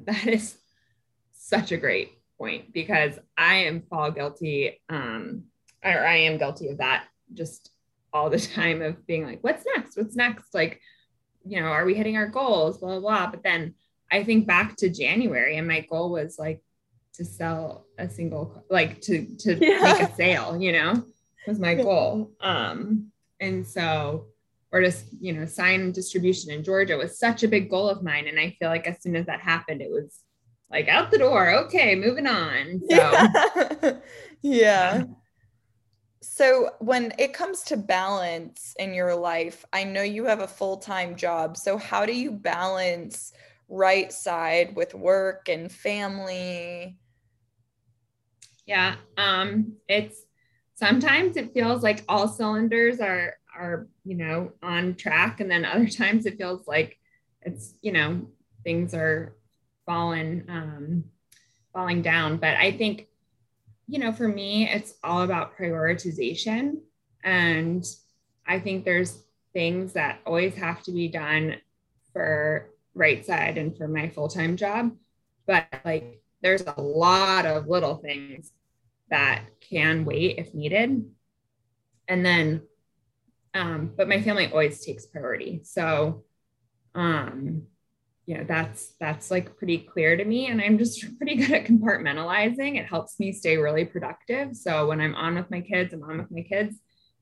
That 0.05 0.27
is 0.27 0.57
such 1.33 1.73
a 1.73 1.77
great 1.77 2.13
point 2.39 2.73
because 2.73 3.19
I 3.37 3.57
am 3.57 3.83
fall 3.83 4.11
guilty 4.11 4.81
um 4.89 5.45
or 5.85 6.07
I 6.07 6.17
am 6.17 6.39
guilty 6.39 6.69
of 6.69 6.79
that 6.79 7.05
just 7.35 7.71
all 8.13 8.31
the 8.31 8.41
time 8.55 8.83
of 8.83 9.07
being 9.07 9.25
like, 9.25 9.43
what's 9.43 9.65
next? 9.77 9.97
What's 9.97 10.17
next? 10.17 10.55
Like, 10.55 10.81
you 11.47 11.61
know, 11.61 11.67
are 11.67 11.85
we 11.85 11.95
hitting 11.95 12.17
our 12.17 12.29
goals? 12.29 12.79
Blah, 12.79 12.99
blah, 12.99 13.01
blah. 13.01 13.31
But 13.31 13.43
then 13.43 13.75
I 14.11 14.25
think 14.25 14.47
back 14.47 14.77
to 14.77 14.89
January 14.89 15.57
and 15.57 15.69
my 15.69 15.81
goal 15.81 16.11
was 16.11 16.39
like 16.39 16.63
to 17.15 17.25
sell 17.25 17.87
a 17.99 18.09
single, 18.09 18.65
like 18.71 19.01
to, 19.03 19.27
to 19.39 19.55
yeah. 19.61 19.81
make 19.83 20.03
a 20.03 20.15
sale, 20.15 20.61
you 20.61 20.73
know, 20.73 21.05
was 21.47 21.59
my 21.59 21.75
goal. 21.75 22.33
Um, 22.41 23.13
and 23.41 23.67
so, 23.67 24.27
or 24.73 24.83
just, 24.83 25.07
you 25.21 25.33
know, 25.33 25.47
sign 25.47 25.93
distribution 25.93 26.51
in 26.51 26.63
Georgia 26.63 26.97
was 26.97 27.19
such 27.19 27.43
a 27.43 27.49
big 27.49 27.69
goal 27.69 27.89
of 27.89 28.03
mine. 28.03 28.29
And 28.29 28.39
I 28.39 28.57
feel 28.59 28.69
like 28.69 28.87
as 28.87 29.03
soon 29.03 29.17
as 29.17 29.27
that 29.27 29.41
happened, 29.41 29.83
it 29.83 29.91
was 29.91 30.21
like 30.71 30.89
out 30.89 31.11
the 31.11 31.19
door. 31.19 31.51
Okay, 31.65 31.97
moving 31.97 32.27
on. 32.27 32.81
So, 32.89 32.97
yeah. 32.97 33.93
yeah. 34.43 35.05
So, 36.23 36.71
when 36.79 37.13
it 37.19 37.33
comes 37.33 37.63
to 37.65 37.77
balance 37.77 38.75
in 38.79 38.95
your 38.95 39.15
life, 39.15 39.65
I 39.73 39.85
know 39.85 40.03
you 40.03 40.27
have 40.27 40.41
a 40.41 40.47
full 40.47 40.77
time 40.77 41.17
job. 41.17 41.57
So, 41.57 41.77
how 41.77 42.07
do 42.07 42.15
you 42.15 42.31
balance 42.31 43.33
right 43.71 44.13
side 44.13 44.77
with 44.77 44.95
work 44.95 45.49
and 45.49 45.73
family? 45.73 46.99
Yeah, 48.67 48.97
um, 49.17 49.77
it's 49.89 50.21
sometimes 50.75 51.37
it 51.37 51.55
feels 51.55 51.83
like 51.83 52.05
all 52.09 52.29
cylinders 52.29 53.01
are 53.01 53.37
are 53.57 53.89
you 54.05 54.17
know 54.17 54.53
on 54.63 54.95
track, 54.97 55.41
and 55.41 55.51
then 55.51 55.65
other 55.65 55.89
times 55.89 56.27
it 56.27 56.37
feels 56.37 56.67
like 56.67 56.99
it's 57.43 57.75
you 57.81 57.93
know 57.93 58.27
things 58.65 58.93
are 58.93 59.37
falling 59.87 60.45
um, 60.49 61.05
falling 61.73 62.03
down. 62.03 62.37
But 62.37 62.57
I 62.57 62.73
think 62.73 63.07
you 63.91 63.99
know, 63.99 64.13
for 64.13 64.29
me, 64.29 64.69
it's 64.69 64.95
all 65.03 65.23
about 65.23 65.57
prioritization. 65.59 66.77
And 67.25 67.85
I 68.47 68.61
think 68.61 68.85
there's 68.85 69.25
things 69.53 69.95
that 69.95 70.21
always 70.25 70.55
have 70.55 70.81
to 70.85 70.93
be 70.93 71.09
done 71.09 71.57
for 72.13 72.70
right 72.95 73.25
side 73.25 73.59
and 73.59 73.77
for 73.77 73.89
my 73.89 74.09
full-time 74.09 74.57
job. 74.57 74.93
But 75.47 75.67
like 75.85 76.23
there's 76.43 76.63
a 76.63 76.81
lot 76.81 77.47
of 77.47 77.67
little 77.69 77.97
things 77.97 78.53
that 79.11 79.45
can 79.61 80.05
wait 80.05 80.39
if 80.39 80.55
needed. 80.55 81.05
And 82.09 82.25
then 82.25 82.63
um, 83.53 83.93
but 83.97 84.09
my 84.09 84.23
family 84.23 84.47
always 84.47 84.85
takes 84.85 85.07
priority. 85.07 85.61
So 85.65 86.25
um 86.95 87.63
you 88.27 88.37
know 88.37 88.45
that's 88.45 88.95
that's 89.01 89.31
like 89.31 89.57
pretty 89.57 89.79
clear 89.79 90.17
to 90.17 90.25
me 90.25 90.47
and 90.47 90.61
i'm 90.61 90.79
just 90.79 91.05
pretty 91.19 91.37
good 91.37 91.51
at 91.51 91.65
compartmentalizing 91.65 92.79
it 92.79 92.87
helps 92.87 93.19
me 93.19 93.33
stay 93.33 93.57
really 93.57 93.85
productive 93.85 94.55
so 94.55 94.87
when 94.87 95.01
i'm 95.01 95.15
on 95.15 95.35
with 95.35 95.51
my 95.51 95.61
kids 95.61 95.93
i'm 95.93 96.03
on 96.03 96.19
with 96.19 96.31
my 96.31 96.43
kids 96.43 96.77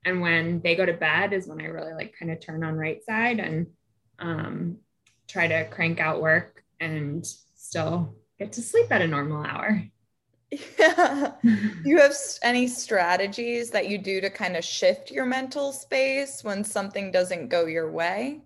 and 0.04 0.20
when 0.20 0.60
they 0.62 0.76
go 0.76 0.84
to 0.84 0.92
bed 0.92 1.32
is 1.32 1.46
when 1.46 1.60
i 1.60 1.64
really 1.64 1.92
like 1.92 2.14
kind 2.18 2.30
of 2.30 2.40
turn 2.40 2.64
on 2.64 2.74
right 2.74 3.02
side 3.04 3.40
and 3.40 3.66
um, 4.18 4.78
try 5.28 5.46
to 5.46 5.68
crank 5.68 6.00
out 6.00 6.20
work 6.20 6.64
and 6.80 7.26
still 7.54 8.14
get 8.38 8.52
to 8.52 8.62
sleep 8.62 8.86
at 8.90 9.02
a 9.02 9.06
normal 9.06 9.44
hour 9.44 9.82
yeah 10.50 11.32
you 11.84 11.98
have 11.98 12.14
any 12.42 12.66
strategies 12.66 13.70
that 13.70 13.88
you 13.88 13.98
do 13.98 14.20
to 14.20 14.30
kind 14.30 14.56
of 14.56 14.64
shift 14.64 15.10
your 15.10 15.26
mental 15.26 15.72
space 15.72 16.42
when 16.42 16.64
something 16.64 17.10
doesn't 17.10 17.48
go 17.48 17.66
your 17.66 17.90
way 17.90 18.40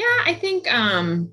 yeah, 0.00 0.22
I 0.24 0.34
think 0.34 0.72
um 0.72 1.32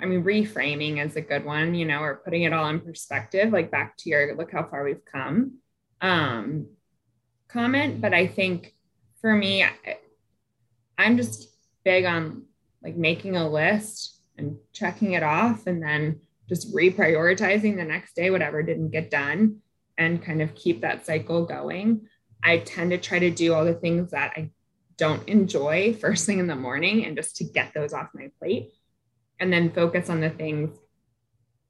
I 0.00 0.06
mean 0.06 0.22
reframing 0.22 1.04
is 1.04 1.16
a 1.16 1.22
good 1.22 1.44
one, 1.46 1.74
you 1.74 1.86
know, 1.86 2.00
or 2.00 2.16
putting 2.16 2.42
it 2.42 2.52
all 2.52 2.68
in 2.68 2.80
perspective, 2.80 3.52
like 3.52 3.70
back 3.70 3.96
to 3.98 4.10
your 4.10 4.36
look 4.36 4.52
how 4.52 4.64
far 4.64 4.84
we've 4.84 5.04
come. 5.04 5.58
Um 6.00 6.66
comment, 7.48 8.00
but 8.00 8.12
I 8.12 8.26
think 8.26 8.74
for 9.20 9.34
me 9.34 9.62
I, 9.62 9.70
I'm 10.98 11.16
just 11.16 11.48
big 11.84 12.04
on 12.04 12.44
like 12.82 12.96
making 12.96 13.36
a 13.36 13.48
list 13.48 14.20
and 14.36 14.56
checking 14.72 15.12
it 15.12 15.22
off 15.22 15.66
and 15.66 15.82
then 15.82 16.20
just 16.48 16.74
reprioritizing 16.74 17.76
the 17.76 17.84
next 17.84 18.16
day 18.16 18.30
whatever 18.30 18.62
didn't 18.62 18.90
get 18.90 19.10
done 19.10 19.58
and 19.96 20.22
kind 20.22 20.42
of 20.42 20.54
keep 20.54 20.80
that 20.80 21.06
cycle 21.06 21.44
going. 21.44 22.08
I 22.42 22.58
tend 22.58 22.90
to 22.90 22.98
try 22.98 23.18
to 23.20 23.30
do 23.30 23.54
all 23.54 23.64
the 23.64 23.74
things 23.74 24.10
that 24.10 24.32
I 24.36 24.50
don't 24.96 25.26
enjoy 25.28 25.94
first 26.00 26.26
thing 26.26 26.38
in 26.38 26.46
the 26.46 26.56
morning 26.56 27.04
and 27.04 27.16
just 27.16 27.36
to 27.36 27.44
get 27.44 27.72
those 27.74 27.92
off 27.92 28.10
my 28.14 28.30
plate 28.38 28.72
and 29.38 29.52
then 29.52 29.72
focus 29.72 30.10
on 30.10 30.20
the 30.20 30.30
things 30.30 30.76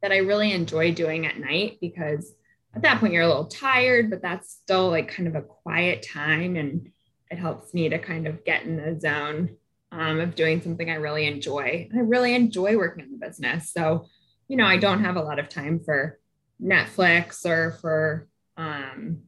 that 0.02 0.12
I 0.12 0.18
really 0.18 0.52
enjoy 0.52 0.92
doing 0.92 1.26
at 1.26 1.38
night 1.38 1.78
because 1.80 2.34
at 2.74 2.82
that 2.82 2.98
point 2.98 3.12
you're 3.12 3.22
a 3.22 3.28
little 3.28 3.46
tired, 3.46 4.10
but 4.10 4.22
that's 4.22 4.50
still 4.50 4.88
like 4.90 5.08
kind 5.08 5.28
of 5.28 5.34
a 5.34 5.42
quiet 5.42 6.06
time 6.10 6.56
and 6.56 6.90
it 7.30 7.38
helps 7.38 7.72
me 7.72 7.88
to 7.88 7.98
kind 7.98 8.26
of 8.26 8.44
get 8.44 8.64
in 8.64 8.76
the 8.76 9.00
zone 9.00 9.56
um, 9.92 10.20
of 10.20 10.34
doing 10.34 10.62
something 10.62 10.90
I 10.90 10.94
really 10.94 11.26
enjoy. 11.26 11.88
I 11.94 11.98
really 11.98 12.34
enjoy 12.34 12.76
working 12.76 13.04
in 13.04 13.12
the 13.12 13.24
business. 13.24 13.72
So, 13.72 14.06
you 14.48 14.56
know, 14.56 14.64
I 14.64 14.78
don't 14.78 15.04
have 15.04 15.16
a 15.16 15.22
lot 15.22 15.38
of 15.38 15.48
time 15.48 15.80
for 15.84 16.18
Netflix 16.60 17.44
or 17.44 17.72
for, 17.80 18.26
um, 18.56 19.24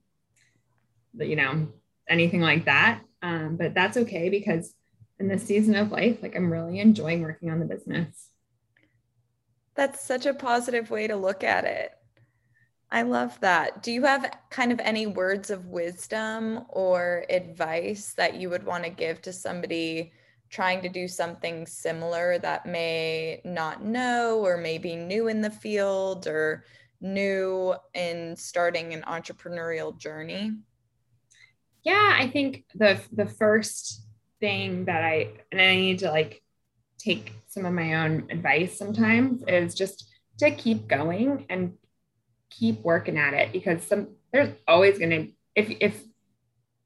you 1.18 1.36
know, 1.36 1.68
anything 2.08 2.40
like 2.40 2.64
that. 2.64 3.02
Um, 3.22 3.56
but 3.56 3.74
that's 3.74 3.96
okay 3.98 4.30
because 4.30 4.74
in 5.20 5.28
this 5.28 5.44
season 5.44 5.76
of 5.76 5.92
life, 5.92 6.22
like 6.22 6.34
I'm 6.34 6.50
really 6.50 6.80
enjoying 6.80 7.22
working 7.22 7.50
on 7.50 7.60
the 7.60 7.66
business. 7.66 8.30
That's 9.74 10.04
such 10.04 10.24
a 10.24 10.34
positive 10.34 10.90
way 10.90 11.06
to 11.08 11.16
look 11.16 11.44
at 11.44 11.64
it. 11.64 11.92
I 12.90 13.02
love 13.02 13.38
that. 13.40 13.82
Do 13.82 13.90
you 13.90 14.04
have 14.04 14.38
kind 14.50 14.72
of 14.72 14.80
any 14.80 15.06
words 15.06 15.50
of 15.50 15.66
wisdom 15.66 16.64
or 16.68 17.26
advice 17.28 18.14
that 18.16 18.36
you 18.36 18.50
would 18.50 18.64
want 18.64 18.84
to 18.84 18.90
give 18.90 19.20
to 19.22 19.32
somebody 19.32 20.12
trying 20.54 20.80
to 20.82 20.88
do 20.88 21.08
something 21.08 21.66
similar 21.66 22.38
that 22.38 22.64
may 22.64 23.40
not 23.44 23.84
know 23.84 24.38
or 24.38 24.56
maybe 24.56 24.94
new 24.94 25.28
in 25.28 25.40
the 25.40 25.50
field 25.50 26.26
or 26.26 26.64
new 27.00 27.74
in 27.94 28.36
starting 28.36 28.94
an 28.94 29.02
entrepreneurial 29.02 29.96
journey? 29.98 30.52
yeah, 31.84 32.16
I 32.18 32.28
think 32.28 32.64
the 32.74 32.98
the 33.12 33.26
first 33.26 34.02
thing 34.40 34.86
that 34.86 35.04
I 35.04 35.32
and 35.52 35.60
I 35.60 35.76
need 35.76 35.98
to 36.00 36.10
like 36.10 36.42
take 36.98 37.32
some 37.46 37.66
of 37.66 37.74
my 37.74 38.04
own 38.04 38.28
advice 38.30 38.78
sometimes 38.78 39.44
is 39.46 39.74
just 39.74 40.10
to 40.38 40.50
keep 40.50 40.88
going 40.88 41.44
and 41.50 41.74
keep 42.50 42.80
working 42.82 43.18
at 43.18 43.34
it 43.34 43.52
because 43.52 43.82
some 43.82 44.16
there's 44.32 44.54
always 44.66 44.98
going 44.98 45.10
to 45.10 45.28
if 45.54 45.76
if 45.80 46.02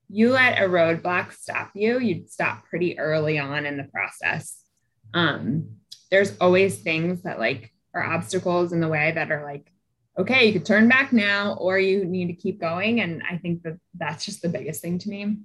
you 0.09 0.31
let 0.31 0.59
a 0.59 0.69
roadblock 0.69 1.33
stop 1.33 1.71
you 1.75 1.99
you'd 1.99 2.31
stop 2.31 2.65
pretty 2.67 2.99
early 2.99 3.39
on 3.39 3.67
in 3.67 3.77
the 3.77 3.85
process. 3.85 4.63
Um 5.15 5.77
there's 6.11 6.37
always 6.39 6.79
things 6.79 7.23
that 7.23 7.39
like 7.39 7.73
are 7.95 8.03
obstacles 8.03 8.73
in 8.73 8.81
the 8.81 8.89
way 8.89 9.13
that 9.13 9.31
are 9.31 9.45
like 9.45 9.71
okay 10.19 10.47
you 10.47 10.53
could 10.53 10.67
turn 10.67 10.89
back 10.89 11.13
now 11.13 11.55
or 11.55 11.79
you 11.79 12.05
need 12.05 12.27
to 12.29 12.33
keep 12.33 12.61
going. 12.61 13.01
And 13.01 13.23
i 13.29 13.37
think 13.37 13.63
that 13.63 13.79
that's 13.95 14.25
just 14.25 14.43
the 14.43 14.49
biggest 14.49 14.81
thing 14.81 14.99
to 14.99 15.09
me. 15.09 15.39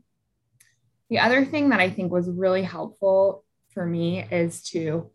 The 1.09 1.19
other 1.19 1.45
thing 1.45 1.69
that 1.69 1.79
i 1.79 1.89
think 1.89 2.11
was 2.11 2.29
really 2.29 2.63
helpful 2.63 3.43
for 3.73 3.85
me 3.85 4.23
is 4.31 4.61
to 4.69 5.11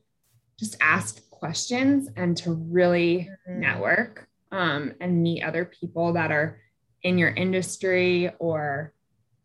just 0.58 0.76
ask 0.80 1.28
questions 1.30 2.08
and 2.16 2.36
to 2.36 2.52
really 2.52 3.30
mm-hmm. 3.48 3.60
network 3.60 4.28
um, 4.50 4.94
and 5.00 5.22
meet 5.22 5.42
other 5.42 5.64
people 5.64 6.14
that 6.14 6.32
are 6.32 6.60
in 7.02 7.18
your 7.18 7.28
industry 7.28 8.30
or 8.38 8.92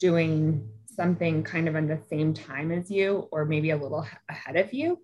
doing 0.08 0.68
something 0.86 1.44
kind 1.44 1.68
of 1.68 1.76
in 1.76 1.88
the 1.88 2.00
same 2.10 2.34
time 2.34 2.72
as 2.72 2.92
you 2.92 3.28
or 3.32 3.46
maybe 3.46 3.72
a 3.72 3.78
little 3.78 4.06
ahead 4.30 4.58
of 4.58 4.74
you 4.74 5.00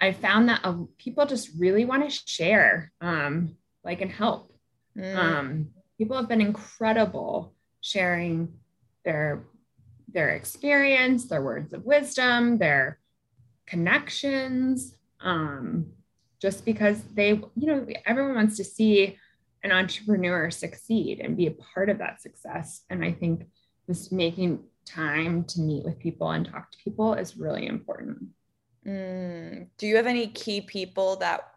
i 0.00 0.12
found 0.12 0.48
that 0.48 0.60
uh, 0.64 0.76
people 0.98 1.26
just 1.26 1.48
really 1.58 1.84
want 1.84 2.02
to 2.08 2.22
share 2.26 2.92
um, 3.00 3.56
like 3.82 4.00
and 4.00 4.12
help 4.12 4.52
mm. 4.96 5.16
um, 5.16 5.68
people 5.96 6.16
have 6.16 6.28
been 6.28 6.40
incredible 6.40 7.54
sharing 7.80 8.52
their 9.04 9.42
their 10.12 10.30
experience 10.30 11.26
their 11.26 11.42
words 11.42 11.72
of 11.72 11.84
wisdom 11.84 12.58
their 12.58 12.98
connections 13.66 14.94
um, 15.20 15.86
just 16.40 16.64
because 16.64 17.02
they, 17.14 17.30
you 17.30 17.66
know, 17.66 17.86
everyone 18.06 18.36
wants 18.36 18.56
to 18.56 18.64
see 18.64 19.18
an 19.62 19.72
entrepreneur 19.72 20.50
succeed 20.50 21.20
and 21.20 21.36
be 21.36 21.46
a 21.46 21.56
part 21.74 21.88
of 21.88 21.98
that 21.98 22.22
success. 22.22 22.82
And 22.88 23.04
I 23.04 23.12
think 23.12 23.46
just 23.88 24.12
making 24.12 24.60
time 24.84 25.44
to 25.44 25.60
meet 25.60 25.84
with 25.84 25.98
people 25.98 26.30
and 26.30 26.46
talk 26.46 26.70
to 26.70 26.78
people 26.84 27.14
is 27.14 27.36
really 27.36 27.66
important. 27.66 28.18
Mm. 28.86 29.68
Do 29.78 29.86
you 29.86 29.96
have 29.96 30.06
any 30.06 30.28
key 30.28 30.60
people 30.60 31.16
that 31.16 31.52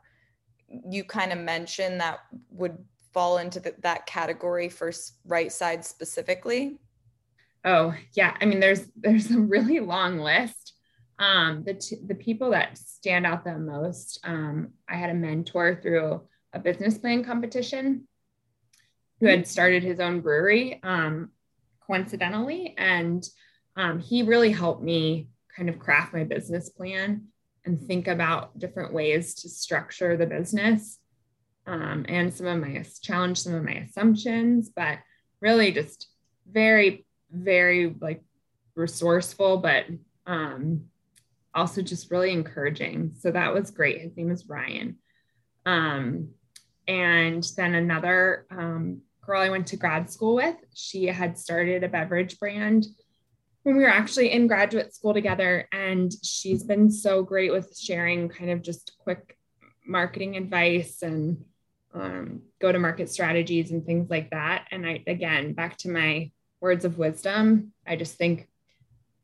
you 0.89 1.03
kind 1.03 1.31
of 1.31 1.39
mentioned 1.39 1.99
that 1.99 2.19
would 2.49 2.77
fall 3.13 3.37
into 3.37 3.59
the, 3.59 3.75
that 3.81 4.05
category 4.05 4.69
for 4.69 4.91
right 5.25 5.51
side 5.51 5.85
specifically? 5.85 6.79
Oh 7.63 7.93
yeah, 8.13 8.35
I 8.39 8.45
mean 8.45 8.59
there's 8.59 8.87
there's 8.95 9.31
a 9.31 9.39
really 9.39 9.79
long 9.79 10.19
list. 10.19 10.73
Um, 11.19 11.63
the, 11.63 11.75
t- 11.75 11.99
the 12.03 12.15
people 12.15 12.49
that 12.49 12.79
stand 12.79 13.27
out 13.27 13.43
the 13.43 13.55
most, 13.55 14.19
um, 14.23 14.69
I 14.89 14.95
had 14.95 15.11
a 15.11 15.13
mentor 15.13 15.79
through 15.79 16.21
a 16.51 16.57
business 16.57 16.97
plan 16.97 17.23
competition 17.23 18.07
who 19.19 19.27
had 19.27 19.45
started 19.45 19.83
his 19.83 19.99
own 19.99 20.21
brewery 20.21 20.79
um, 20.81 21.29
coincidentally. 21.91 22.73
And 22.77 23.27
um, 23.75 23.99
he 23.99 24.23
really 24.23 24.51
helped 24.51 24.81
me 24.81 25.27
kind 25.53 25.67
of 25.67 25.77
craft 25.77 26.13
my 26.13 26.23
business 26.23 26.69
plan 26.69 27.27
and 27.65 27.81
think 27.81 28.07
about 28.07 28.57
different 28.57 28.93
ways 28.93 29.35
to 29.35 29.49
structure 29.49 30.15
the 30.15 30.25
business 30.25 30.99
um, 31.67 32.05
and 32.07 32.33
some 32.33 32.47
of 32.47 32.59
my 32.59 32.83
challenge 33.01 33.39
some 33.39 33.53
of 33.53 33.63
my 33.63 33.73
assumptions, 33.73 34.69
but 34.73 34.99
really 35.41 35.73
just 35.73 36.07
very, 36.49 37.05
very 37.29 37.93
like 37.99 38.23
resourceful, 38.75 39.57
but 39.57 39.85
um, 40.25 40.85
also 41.53 41.81
just 41.81 42.09
really 42.09 42.31
encouraging. 42.31 43.15
So 43.19 43.31
that 43.31 43.53
was 43.53 43.69
great. 43.69 43.99
His 43.99 44.15
name 44.15 44.31
is 44.31 44.47
Ryan. 44.47 44.97
Um, 45.65 46.29
and 46.87 47.45
then 47.57 47.75
another 47.75 48.45
um, 48.49 49.01
girl 49.25 49.41
I 49.41 49.49
went 49.49 49.67
to 49.67 49.77
grad 49.77 50.09
school 50.09 50.35
with, 50.35 50.55
she 50.73 51.05
had 51.05 51.37
started 51.37 51.83
a 51.83 51.89
beverage 51.89 52.39
brand 52.39 52.87
when 53.63 53.77
we 53.77 53.83
were 53.83 53.89
actually 53.89 54.31
in 54.31 54.47
graduate 54.47 54.93
school 54.93 55.13
together. 55.13 55.67
And 55.71 56.11
she's 56.23 56.63
been 56.63 56.89
so 56.89 57.23
great 57.23 57.51
with 57.51 57.77
sharing 57.77 58.29
kind 58.29 58.49
of 58.49 58.61
just 58.61 58.93
quick 58.99 59.37
marketing 59.85 60.37
advice 60.37 61.01
and 61.01 61.43
um, 61.93 62.41
go 62.59 62.71
to 62.71 62.79
market 62.79 63.09
strategies 63.09 63.71
and 63.71 63.85
things 63.85 64.09
like 64.09 64.31
that. 64.31 64.67
And 64.71 64.85
I, 64.85 65.03
again, 65.07 65.53
back 65.53 65.77
to 65.79 65.89
my 65.89 66.31
words 66.59 66.85
of 66.85 66.97
wisdom, 66.97 67.73
I 67.85 67.95
just 67.95 68.15
think 68.15 68.47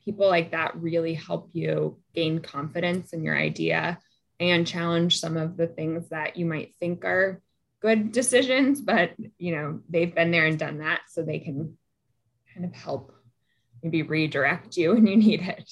people 0.04 0.28
like 0.28 0.52
that 0.52 0.76
really 0.76 1.14
help 1.14 1.50
you 1.54 1.98
gain 2.14 2.40
confidence 2.40 3.14
in 3.14 3.24
your 3.24 3.38
idea 3.38 4.00
and 4.40 4.68
challenge 4.68 5.20
some 5.20 5.38
of 5.38 5.58
the 5.58 5.68
things 5.68 6.10
that 6.10 6.38
you 6.38 6.46
might 6.46 6.76
think 6.80 7.04
are 7.04 7.42
good 7.82 8.12
decisions 8.12 8.82
but 8.82 9.12
you 9.38 9.56
know 9.56 9.80
they've 9.90 10.16
been 10.16 10.32
there 10.32 10.46
and 10.46 10.60
done 10.60 10.80
that 10.80 11.02
so 11.08 11.22
they 11.22 11.40
can 11.40 11.78
kind 12.54 12.66
of 12.66 12.74
help 12.74 13.14
maybe 13.84 14.04
redirect 14.04 14.78
you 14.78 14.92
when 14.94 15.08
you 15.08 15.18
need 15.18 15.42
it 15.42 15.72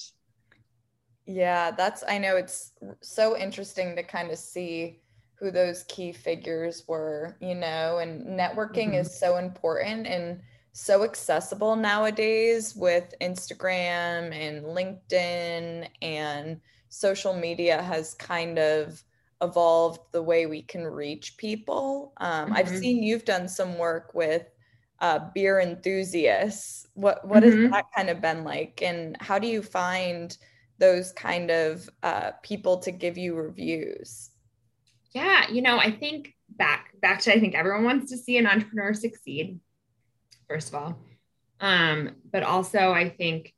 yeah 1.26 1.70
that's 1.70 2.04
i 2.08 2.18
know 2.18 2.36
it's 2.36 2.72
so 3.00 3.36
interesting 3.36 3.96
to 3.96 4.02
kind 4.02 4.30
of 4.30 4.38
see 4.38 5.00
who 5.34 5.50
those 5.50 5.84
key 5.84 6.12
figures 6.12 6.84
were 6.86 7.36
you 7.40 7.54
know 7.54 7.98
and 7.98 8.26
networking 8.26 8.88
mm-hmm. 8.88 9.00
is 9.00 9.18
so 9.18 9.36
important 9.36 10.06
and 10.06 10.40
so 10.78 11.04
accessible 11.04 11.74
nowadays 11.74 12.76
with 12.76 13.14
Instagram 13.22 14.30
and 14.30 14.62
LinkedIn 14.62 15.88
and 16.02 16.60
social 16.90 17.32
media 17.32 17.80
has 17.80 18.12
kind 18.12 18.58
of 18.58 19.02
evolved 19.42 20.00
the 20.12 20.22
way 20.22 20.46
we 20.46 20.62
can 20.62 20.84
reach 20.84 21.36
people. 21.36 22.12
Um, 22.18 22.46
mm-hmm. 22.46 22.52
I've 22.54 22.68
seen 22.68 23.02
you've 23.02 23.24
done 23.24 23.48
some 23.48 23.78
work 23.78 24.14
with 24.14 24.46
uh, 25.00 25.20
beer 25.34 25.60
enthusiasts. 25.60 26.86
What 26.94 27.26
what 27.26 27.42
mm-hmm. 27.42 27.62
has 27.62 27.70
that 27.72 27.86
kind 27.94 28.10
of 28.10 28.20
been 28.20 28.44
like, 28.44 28.82
and 28.82 29.16
how 29.20 29.38
do 29.38 29.46
you 29.46 29.62
find 29.62 30.36
those 30.78 31.12
kind 31.12 31.50
of 31.50 31.88
uh, 32.02 32.32
people 32.42 32.78
to 32.78 32.90
give 32.90 33.18
you 33.18 33.34
reviews? 33.34 34.30
Yeah, 35.12 35.50
you 35.50 35.62
know, 35.62 35.78
I 35.78 35.90
think 35.90 36.34
back 36.48 36.92
back 37.00 37.20
to 37.20 37.34
I 37.34 37.40
think 37.40 37.54
everyone 37.54 37.84
wants 37.84 38.10
to 38.12 38.18
see 38.18 38.38
an 38.38 38.46
entrepreneur 38.46 38.94
succeed 38.94 39.60
first 40.48 40.68
of 40.68 40.74
all. 40.74 40.98
Um, 41.60 42.16
but 42.30 42.42
also, 42.42 42.92
I 42.92 43.08
think 43.08 43.54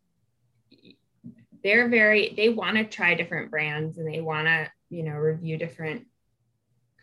they're 1.62 1.88
very, 1.88 2.34
they 2.36 2.48
want 2.48 2.76
to 2.76 2.84
try 2.84 3.14
different 3.14 3.50
brands 3.50 3.98
and 3.98 4.12
they 4.12 4.20
want 4.20 4.46
to, 4.46 4.70
you 4.90 5.02
know, 5.02 5.12
review 5.12 5.56
different 5.56 6.06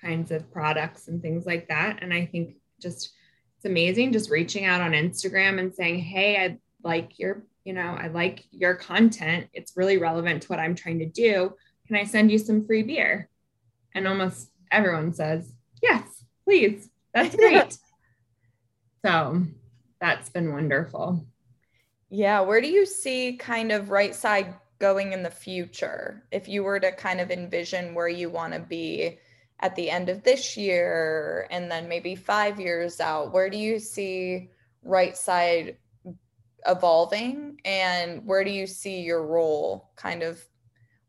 kinds 0.01 0.31
of 0.31 0.51
products 0.51 1.07
and 1.07 1.21
things 1.21 1.45
like 1.45 1.67
that. 1.69 1.99
And 2.01 2.13
I 2.13 2.25
think 2.25 2.55
just 2.81 3.11
it's 3.57 3.65
amazing 3.65 4.11
just 4.11 4.29
reaching 4.29 4.65
out 4.65 4.81
on 4.81 4.91
Instagram 4.91 5.59
and 5.59 5.73
saying, 5.73 5.99
Hey, 5.99 6.37
I 6.37 6.57
like 6.83 7.17
your, 7.17 7.43
you 7.63 7.73
know, 7.73 7.97
I 7.99 8.07
like 8.07 8.43
your 8.51 8.75
content. 8.75 9.47
It's 9.53 9.77
really 9.77 9.97
relevant 9.97 10.43
to 10.43 10.47
what 10.49 10.59
I'm 10.59 10.75
trying 10.75 10.99
to 10.99 11.05
do. 11.05 11.53
Can 11.87 11.95
I 11.95 12.03
send 12.03 12.31
you 12.31 12.37
some 12.37 12.65
free 12.65 12.83
beer? 12.83 13.29
And 13.93 14.07
almost 14.07 14.51
everyone 14.71 15.13
says, 15.13 15.51
Yes, 15.81 16.23
please. 16.43 16.89
That's 17.13 17.35
great. 17.37 17.77
so 19.03 19.43
that's 19.99 20.29
been 20.29 20.51
wonderful. 20.51 21.25
Yeah. 22.09 22.41
Where 22.41 22.61
do 22.61 22.67
you 22.67 22.85
see 22.85 23.37
kind 23.37 23.71
of 23.71 23.89
right 23.89 24.13
side 24.13 24.53
going 24.85 25.13
in 25.13 25.23
the 25.23 25.31
future? 25.31 26.23
If 26.31 26.47
you 26.47 26.63
were 26.63 26.79
to 26.79 26.91
kind 26.91 27.19
of 27.19 27.31
envision 27.31 27.93
where 27.93 28.07
you 28.07 28.29
want 28.29 28.53
to 28.53 28.59
be 28.59 29.19
at 29.59 29.75
the 29.75 29.89
end 29.89 30.09
of 30.09 30.23
this 30.23 30.57
year 30.57 31.47
and 31.49 31.71
then 31.71 31.87
maybe 31.87 32.15
five 32.15 32.59
years 32.59 32.99
out, 32.99 33.33
where 33.33 33.49
do 33.49 33.57
you 33.57 33.79
see 33.79 34.49
right 34.83 35.15
side 35.15 35.77
evolving 36.67 37.59
and 37.65 38.25
where 38.25 38.43
do 38.43 38.51
you 38.51 38.65
see 38.67 39.01
your 39.01 39.25
role 39.25 39.91
kind 39.95 40.23
of 40.23 40.43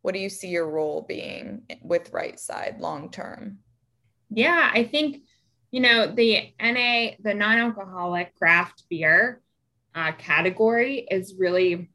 what 0.02 0.12
do 0.12 0.20
you 0.20 0.28
see 0.28 0.48
your 0.48 0.68
role 0.68 1.02
being 1.08 1.62
with 1.82 2.12
right 2.12 2.38
side 2.38 2.76
long 2.78 3.10
term 3.10 3.56
yeah 4.28 4.70
i 4.74 4.84
think 4.84 5.22
you 5.76 5.82
know, 5.82 6.06
the 6.06 6.54
NA, 6.60 7.16
the 7.20 7.34
non 7.34 7.58
alcoholic 7.58 8.34
craft 8.36 8.84
beer 8.88 9.42
uh, 9.94 10.12
category 10.12 11.06
is 11.10 11.34
really, 11.38 11.90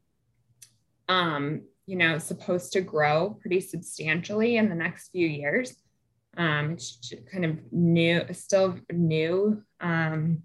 um, 1.08 1.62
you 1.86 1.96
know, 1.96 2.18
supposed 2.18 2.72
to 2.72 2.80
grow 2.80 3.36
pretty 3.40 3.60
substantially 3.60 4.56
in 4.56 4.68
the 4.68 4.74
next 4.74 5.08
few 5.10 5.26
years. 5.26 5.74
Um, 6.36 6.72
it's 6.72 7.12
kind 7.30 7.44
of 7.44 7.58
new, 7.72 8.24
still 8.32 8.78
new 8.90 9.62
um, 9.80 10.42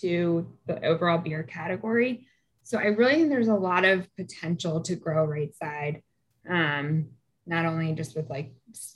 to 0.00 0.56
the 0.66 0.82
overall 0.84 1.18
beer 1.18 1.42
category. 1.42 2.26
So 2.62 2.78
I 2.78 2.86
really 2.86 3.14
think 3.14 3.28
there's 3.28 3.48
a 3.48 3.54
lot 3.54 3.84
of 3.84 4.08
potential 4.16 4.80
to 4.82 4.96
grow 4.96 5.24
right 5.24 5.54
side, 5.54 6.02
um, 6.48 7.10
not 7.46 7.66
only 7.66 7.92
just 7.92 8.16
with 8.16 8.28
like, 8.28 8.54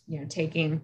you 0.09 0.21
know, 0.21 0.27
taking 0.29 0.83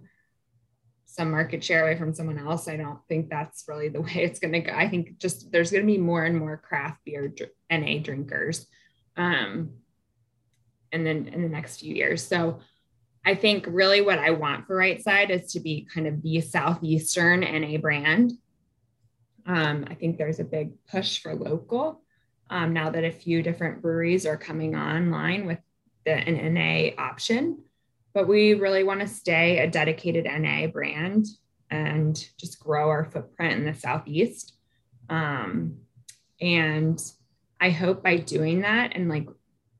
some 1.05 1.31
market 1.31 1.63
share 1.63 1.81
away 1.81 1.97
from 1.97 2.13
someone 2.13 2.37
else. 2.37 2.67
I 2.67 2.77
don't 2.77 2.99
think 3.09 3.29
that's 3.29 3.65
really 3.67 3.89
the 3.89 4.01
way 4.07 4.11
it's 4.15 4.39
going 4.39 4.53
to 4.53 4.59
go. 4.61 4.71
I 4.71 4.87
think 4.87 5.17
just 5.17 5.51
there's 5.51 5.71
going 5.71 5.83
to 5.83 5.91
be 5.91 5.97
more 5.97 6.23
and 6.23 6.37
more 6.37 6.57
craft 6.57 6.99
beer 7.05 7.33
NA 7.71 7.97
drinkers, 7.99 8.67
um, 9.17 9.71
and 10.91 11.05
then 11.05 11.27
in 11.27 11.41
the 11.41 11.49
next 11.49 11.79
few 11.79 11.93
years. 11.93 12.23
So 12.25 12.59
I 13.25 13.35
think 13.35 13.65
really 13.67 14.01
what 14.01 14.19
I 14.19 14.31
want 14.31 14.67
for 14.67 14.75
Right 14.75 15.03
Side 15.03 15.31
is 15.31 15.51
to 15.51 15.59
be 15.59 15.87
kind 15.93 16.07
of 16.07 16.21
the 16.21 16.39
Southeastern 16.39 17.41
NA 17.41 17.77
brand. 17.77 18.33
Um, 19.45 19.85
I 19.89 19.95
think 19.95 20.17
there's 20.17 20.39
a 20.39 20.45
big 20.45 20.71
push 20.89 21.21
for 21.21 21.35
local 21.35 22.01
um, 22.49 22.73
now 22.73 22.89
that 22.89 23.03
a 23.03 23.11
few 23.11 23.41
different 23.41 23.81
breweries 23.81 24.25
are 24.25 24.37
coming 24.37 24.75
online 24.75 25.45
with 25.45 25.59
the, 26.05 26.13
an 26.13 26.53
NA 26.53 26.91
option. 26.97 27.63
But 28.13 28.27
we 28.27 28.53
really 28.53 28.83
want 28.83 29.01
to 29.01 29.07
stay 29.07 29.59
a 29.59 29.69
dedicated 29.69 30.25
NA 30.25 30.67
brand 30.67 31.27
and 31.69 32.17
just 32.37 32.59
grow 32.59 32.89
our 32.89 33.05
footprint 33.05 33.55
in 33.55 33.65
the 33.65 33.73
Southeast. 33.73 34.53
Um, 35.09 35.79
and 36.39 36.99
I 37.59 37.71
hope 37.71 38.03
by 38.03 38.17
doing 38.17 38.61
that 38.61 38.93
and 38.95 39.09
like, 39.09 39.27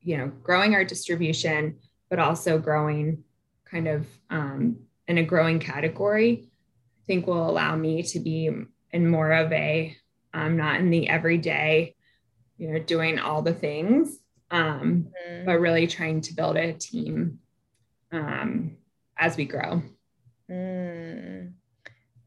you 0.08 0.16
know, 0.16 0.28
growing 0.42 0.74
our 0.74 0.84
distribution, 0.84 1.76
but 2.08 2.18
also 2.18 2.58
growing 2.58 3.22
kind 3.70 3.86
of 3.86 4.06
um, 4.30 4.78
in 5.06 5.18
a 5.18 5.22
growing 5.22 5.58
category, 5.58 6.48
I 6.48 7.04
think 7.06 7.26
will 7.26 7.48
allow 7.48 7.76
me 7.76 8.02
to 8.04 8.18
be 8.18 8.50
in 8.90 9.10
more 9.10 9.32
of 9.32 9.52
a, 9.52 9.94
um, 10.32 10.56
not 10.56 10.80
in 10.80 10.88
the 10.88 11.10
everyday, 11.10 11.94
you 12.56 12.72
know, 12.72 12.78
doing 12.78 13.18
all 13.18 13.42
the 13.42 13.52
things, 13.52 14.18
um, 14.50 15.08
mm-hmm. 15.28 15.44
but 15.44 15.60
really 15.60 15.86
trying 15.86 16.22
to 16.22 16.34
build 16.34 16.56
a 16.56 16.72
team 16.72 17.40
um, 18.10 18.78
as 19.18 19.36
we 19.36 19.44
grow. 19.44 19.82
Mm, 20.50 21.52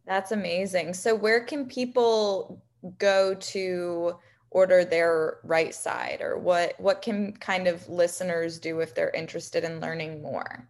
that's 0.06 0.32
amazing. 0.32 0.94
So, 0.94 1.16
where 1.16 1.44
can 1.44 1.66
people 1.66 2.64
go 3.00 3.34
to 3.34 4.20
order 4.52 4.86
their 4.86 5.40
right 5.44 5.74
side 5.74 6.22
or 6.22 6.38
what 6.38 6.80
what 6.80 7.02
can 7.02 7.34
kind 7.34 7.68
of 7.68 7.90
listeners 7.90 8.60
do 8.60 8.82
if 8.82 8.94
they're 8.94 9.10
interested 9.10 9.64
in 9.64 9.80
learning 9.80 10.22
more? 10.22 10.68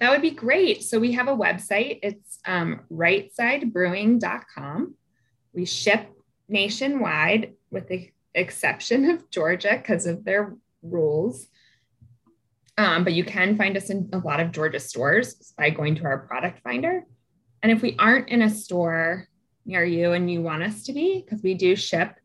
That 0.00 0.10
would 0.10 0.22
be 0.22 0.30
great. 0.30 0.82
So 0.82 0.98
we 0.98 1.12
have 1.12 1.28
a 1.28 1.36
website. 1.36 2.00
It's 2.02 2.40
um, 2.46 2.80
rightside.brewing.com 2.92 4.94
we 5.54 5.64
ship 5.64 6.10
nationwide 6.48 7.54
with 7.70 7.88
the 7.88 8.10
exception 8.34 9.08
of 9.08 9.30
georgia 9.30 9.78
because 9.80 10.06
of 10.06 10.24
their 10.24 10.54
rules. 10.82 11.46
Um, 12.76 13.04
but 13.04 13.12
you 13.12 13.24
can 13.24 13.56
find 13.56 13.76
us 13.76 13.88
in 13.88 14.10
a 14.12 14.18
lot 14.18 14.40
of 14.40 14.50
georgia 14.50 14.80
stores 14.80 15.54
by 15.56 15.70
going 15.70 15.94
to 15.96 16.04
our 16.04 16.18
product 16.18 16.60
finder. 16.62 17.04
And 17.62 17.70
if 17.70 17.80
we 17.80 17.96
aren't 17.98 18.28
in 18.28 18.42
a 18.42 18.50
store 18.50 19.28
near 19.64 19.84
you 19.84 20.12
and 20.12 20.30
you 20.30 20.42
want 20.42 20.64
us 20.64 20.82
to 20.84 20.92
be, 20.92 21.24
because 21.24 21.42
we 21.42 21.54
do 21.54 21.76
ship 21.76 22.16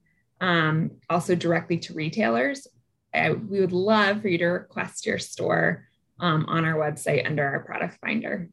um, 0.42 0.92
also 1.10 1.36
directly 1.36 1.78
to 1.80 1.94
retailers, 1.94 2.68
uh, 3.14 3.34
we 3.50 3.60
would 3.60 3.72
love 3.72 4.22
for 4.22 4.28
you 4.28 4.38
to 4.38 4.46
request 4.46 5.06
your 5.06 5.20
store 5.20 5.86
um, 6.20 6.46
on 6.48 6.66
our 6.66 6.76
website 6.76 7.26
under 7.26 7.46
our 7.46 7.62
product 7.62 7.98
finder. 8.02 8.50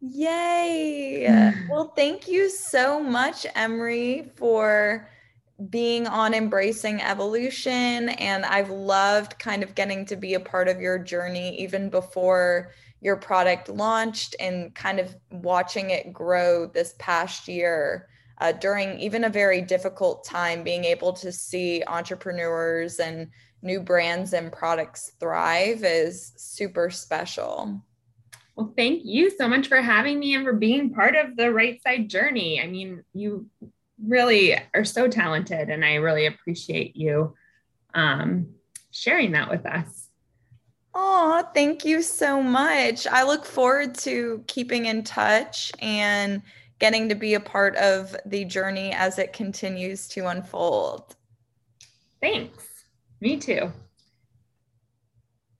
Yay! 0.00 1.52
well, 1.70 1.92
thank 1.96 2.28
you 2.28 2.50
so 2.50 3.02
much, 3.02 3.46
Emery, 3.54 4.30
for 4.36 5.08
being 5.70 6.06
on 6.06 6.34
Embracing 6.34 7.00
Evolution. 7.00 8.10
And 8.10 8.44
I've 8.44 8.70
loved 8.70 9.38
kind 9.38 9.62
of 9.62 9.74
getting 9.74 10.04
to 10.06 10.16
be 10.16 10.34
a 10.34 10.40
part 10.40 10.68
of 10.68 10.80
your 10.80 10.98
journey 10.98 11.60
even 11.60 11.88
before 11.90 12.72
your 13.00 13.16
product 13.16 13.68
launched 13.68 14.34
and 14.40 14.74
kind 14.74 14.98
of 14.98 15.14
watching 15.30 15.90
it 15.90 16.12
grow 16.12 16.66
this 16.66 16.94
past 16.98 17.48
year 17.48 18.08
uh, 18.38 18.52
during 18.52 18.98
even 18.98 19.24
a 19.24 19.28
very 19.28 19.60
difficult 19.60 20.24
time, 20.24 20.62
being 20.64 20.84
able 20.84 21.12
to 21.12 21.30
see 21.30 21.82
entrepreneurs 21.86 22.98
and 22.98 23.28
new 23.62 23.80
brands 23.80 24.32
and 24.32 24.52
products 24.52 25.12
thrive 25.20 25.84
is 25.84 26.32
super 26.36 26.90
special. 26.90 27.82
Well, 28.56 28.72
thank 28.76 29.04
you 29.04 29.30
so 29.30 29.48
much 29.48 29.66
for 29.68 29.80
having 29.80 30.18
me 30.18 30.34
and 30.34 30.44
for 30.44 30.52
being 30.52 30.90
part 30.90 31.16
of 31.16 31.36
the 31.36 31.52
right 31.52 31.80
side 31.82 32.08
journey. 32.08 32.60
I 32.60 32.66
mean, 32.66 33.02
you 33.12 33.48
really 34.04 34.56
are 34.74 34.84
so 34.84 35.08
talented, 35.08 35.70
and 35.70 35.84
I 35.84 35.94
really 35.94 36.26
appreciate 36.26 36.96
you 36.96 37.34
um, 37.94 38.48
sharing 38.90 39.32
that 39.32 39.50
with 39.50 39.66
us. 39.66 40.08
Oh, 40.94 41.48
thank 41.52 41.84
you 41.84 42.02
so 42.02 42.40
much. 42.40 43.08
I 43.08 43.24
look 43.24 43.44
forward 43.44 43.96
to 43.98 44.44
keeping 44.46 44.86
in 44.86 45.02
touch 45.02 45.72
and 45.80 46.42
getting 46.78 47.08
to 47.08 47.14
be 47.14 47.34
a 47.34 47.40
part 47.40 47.76
of 47.76 48.16
the 48.26 48.44
journey 48.44 48.92
as 48.92 49.18
it 49.18 49.32
continues 49.32 50.08
to 50.08 50.26
unfold. 50.26 51.16
Thanks. 52.20 52.84
Me 53.20 53.36
too. 53.36 53.72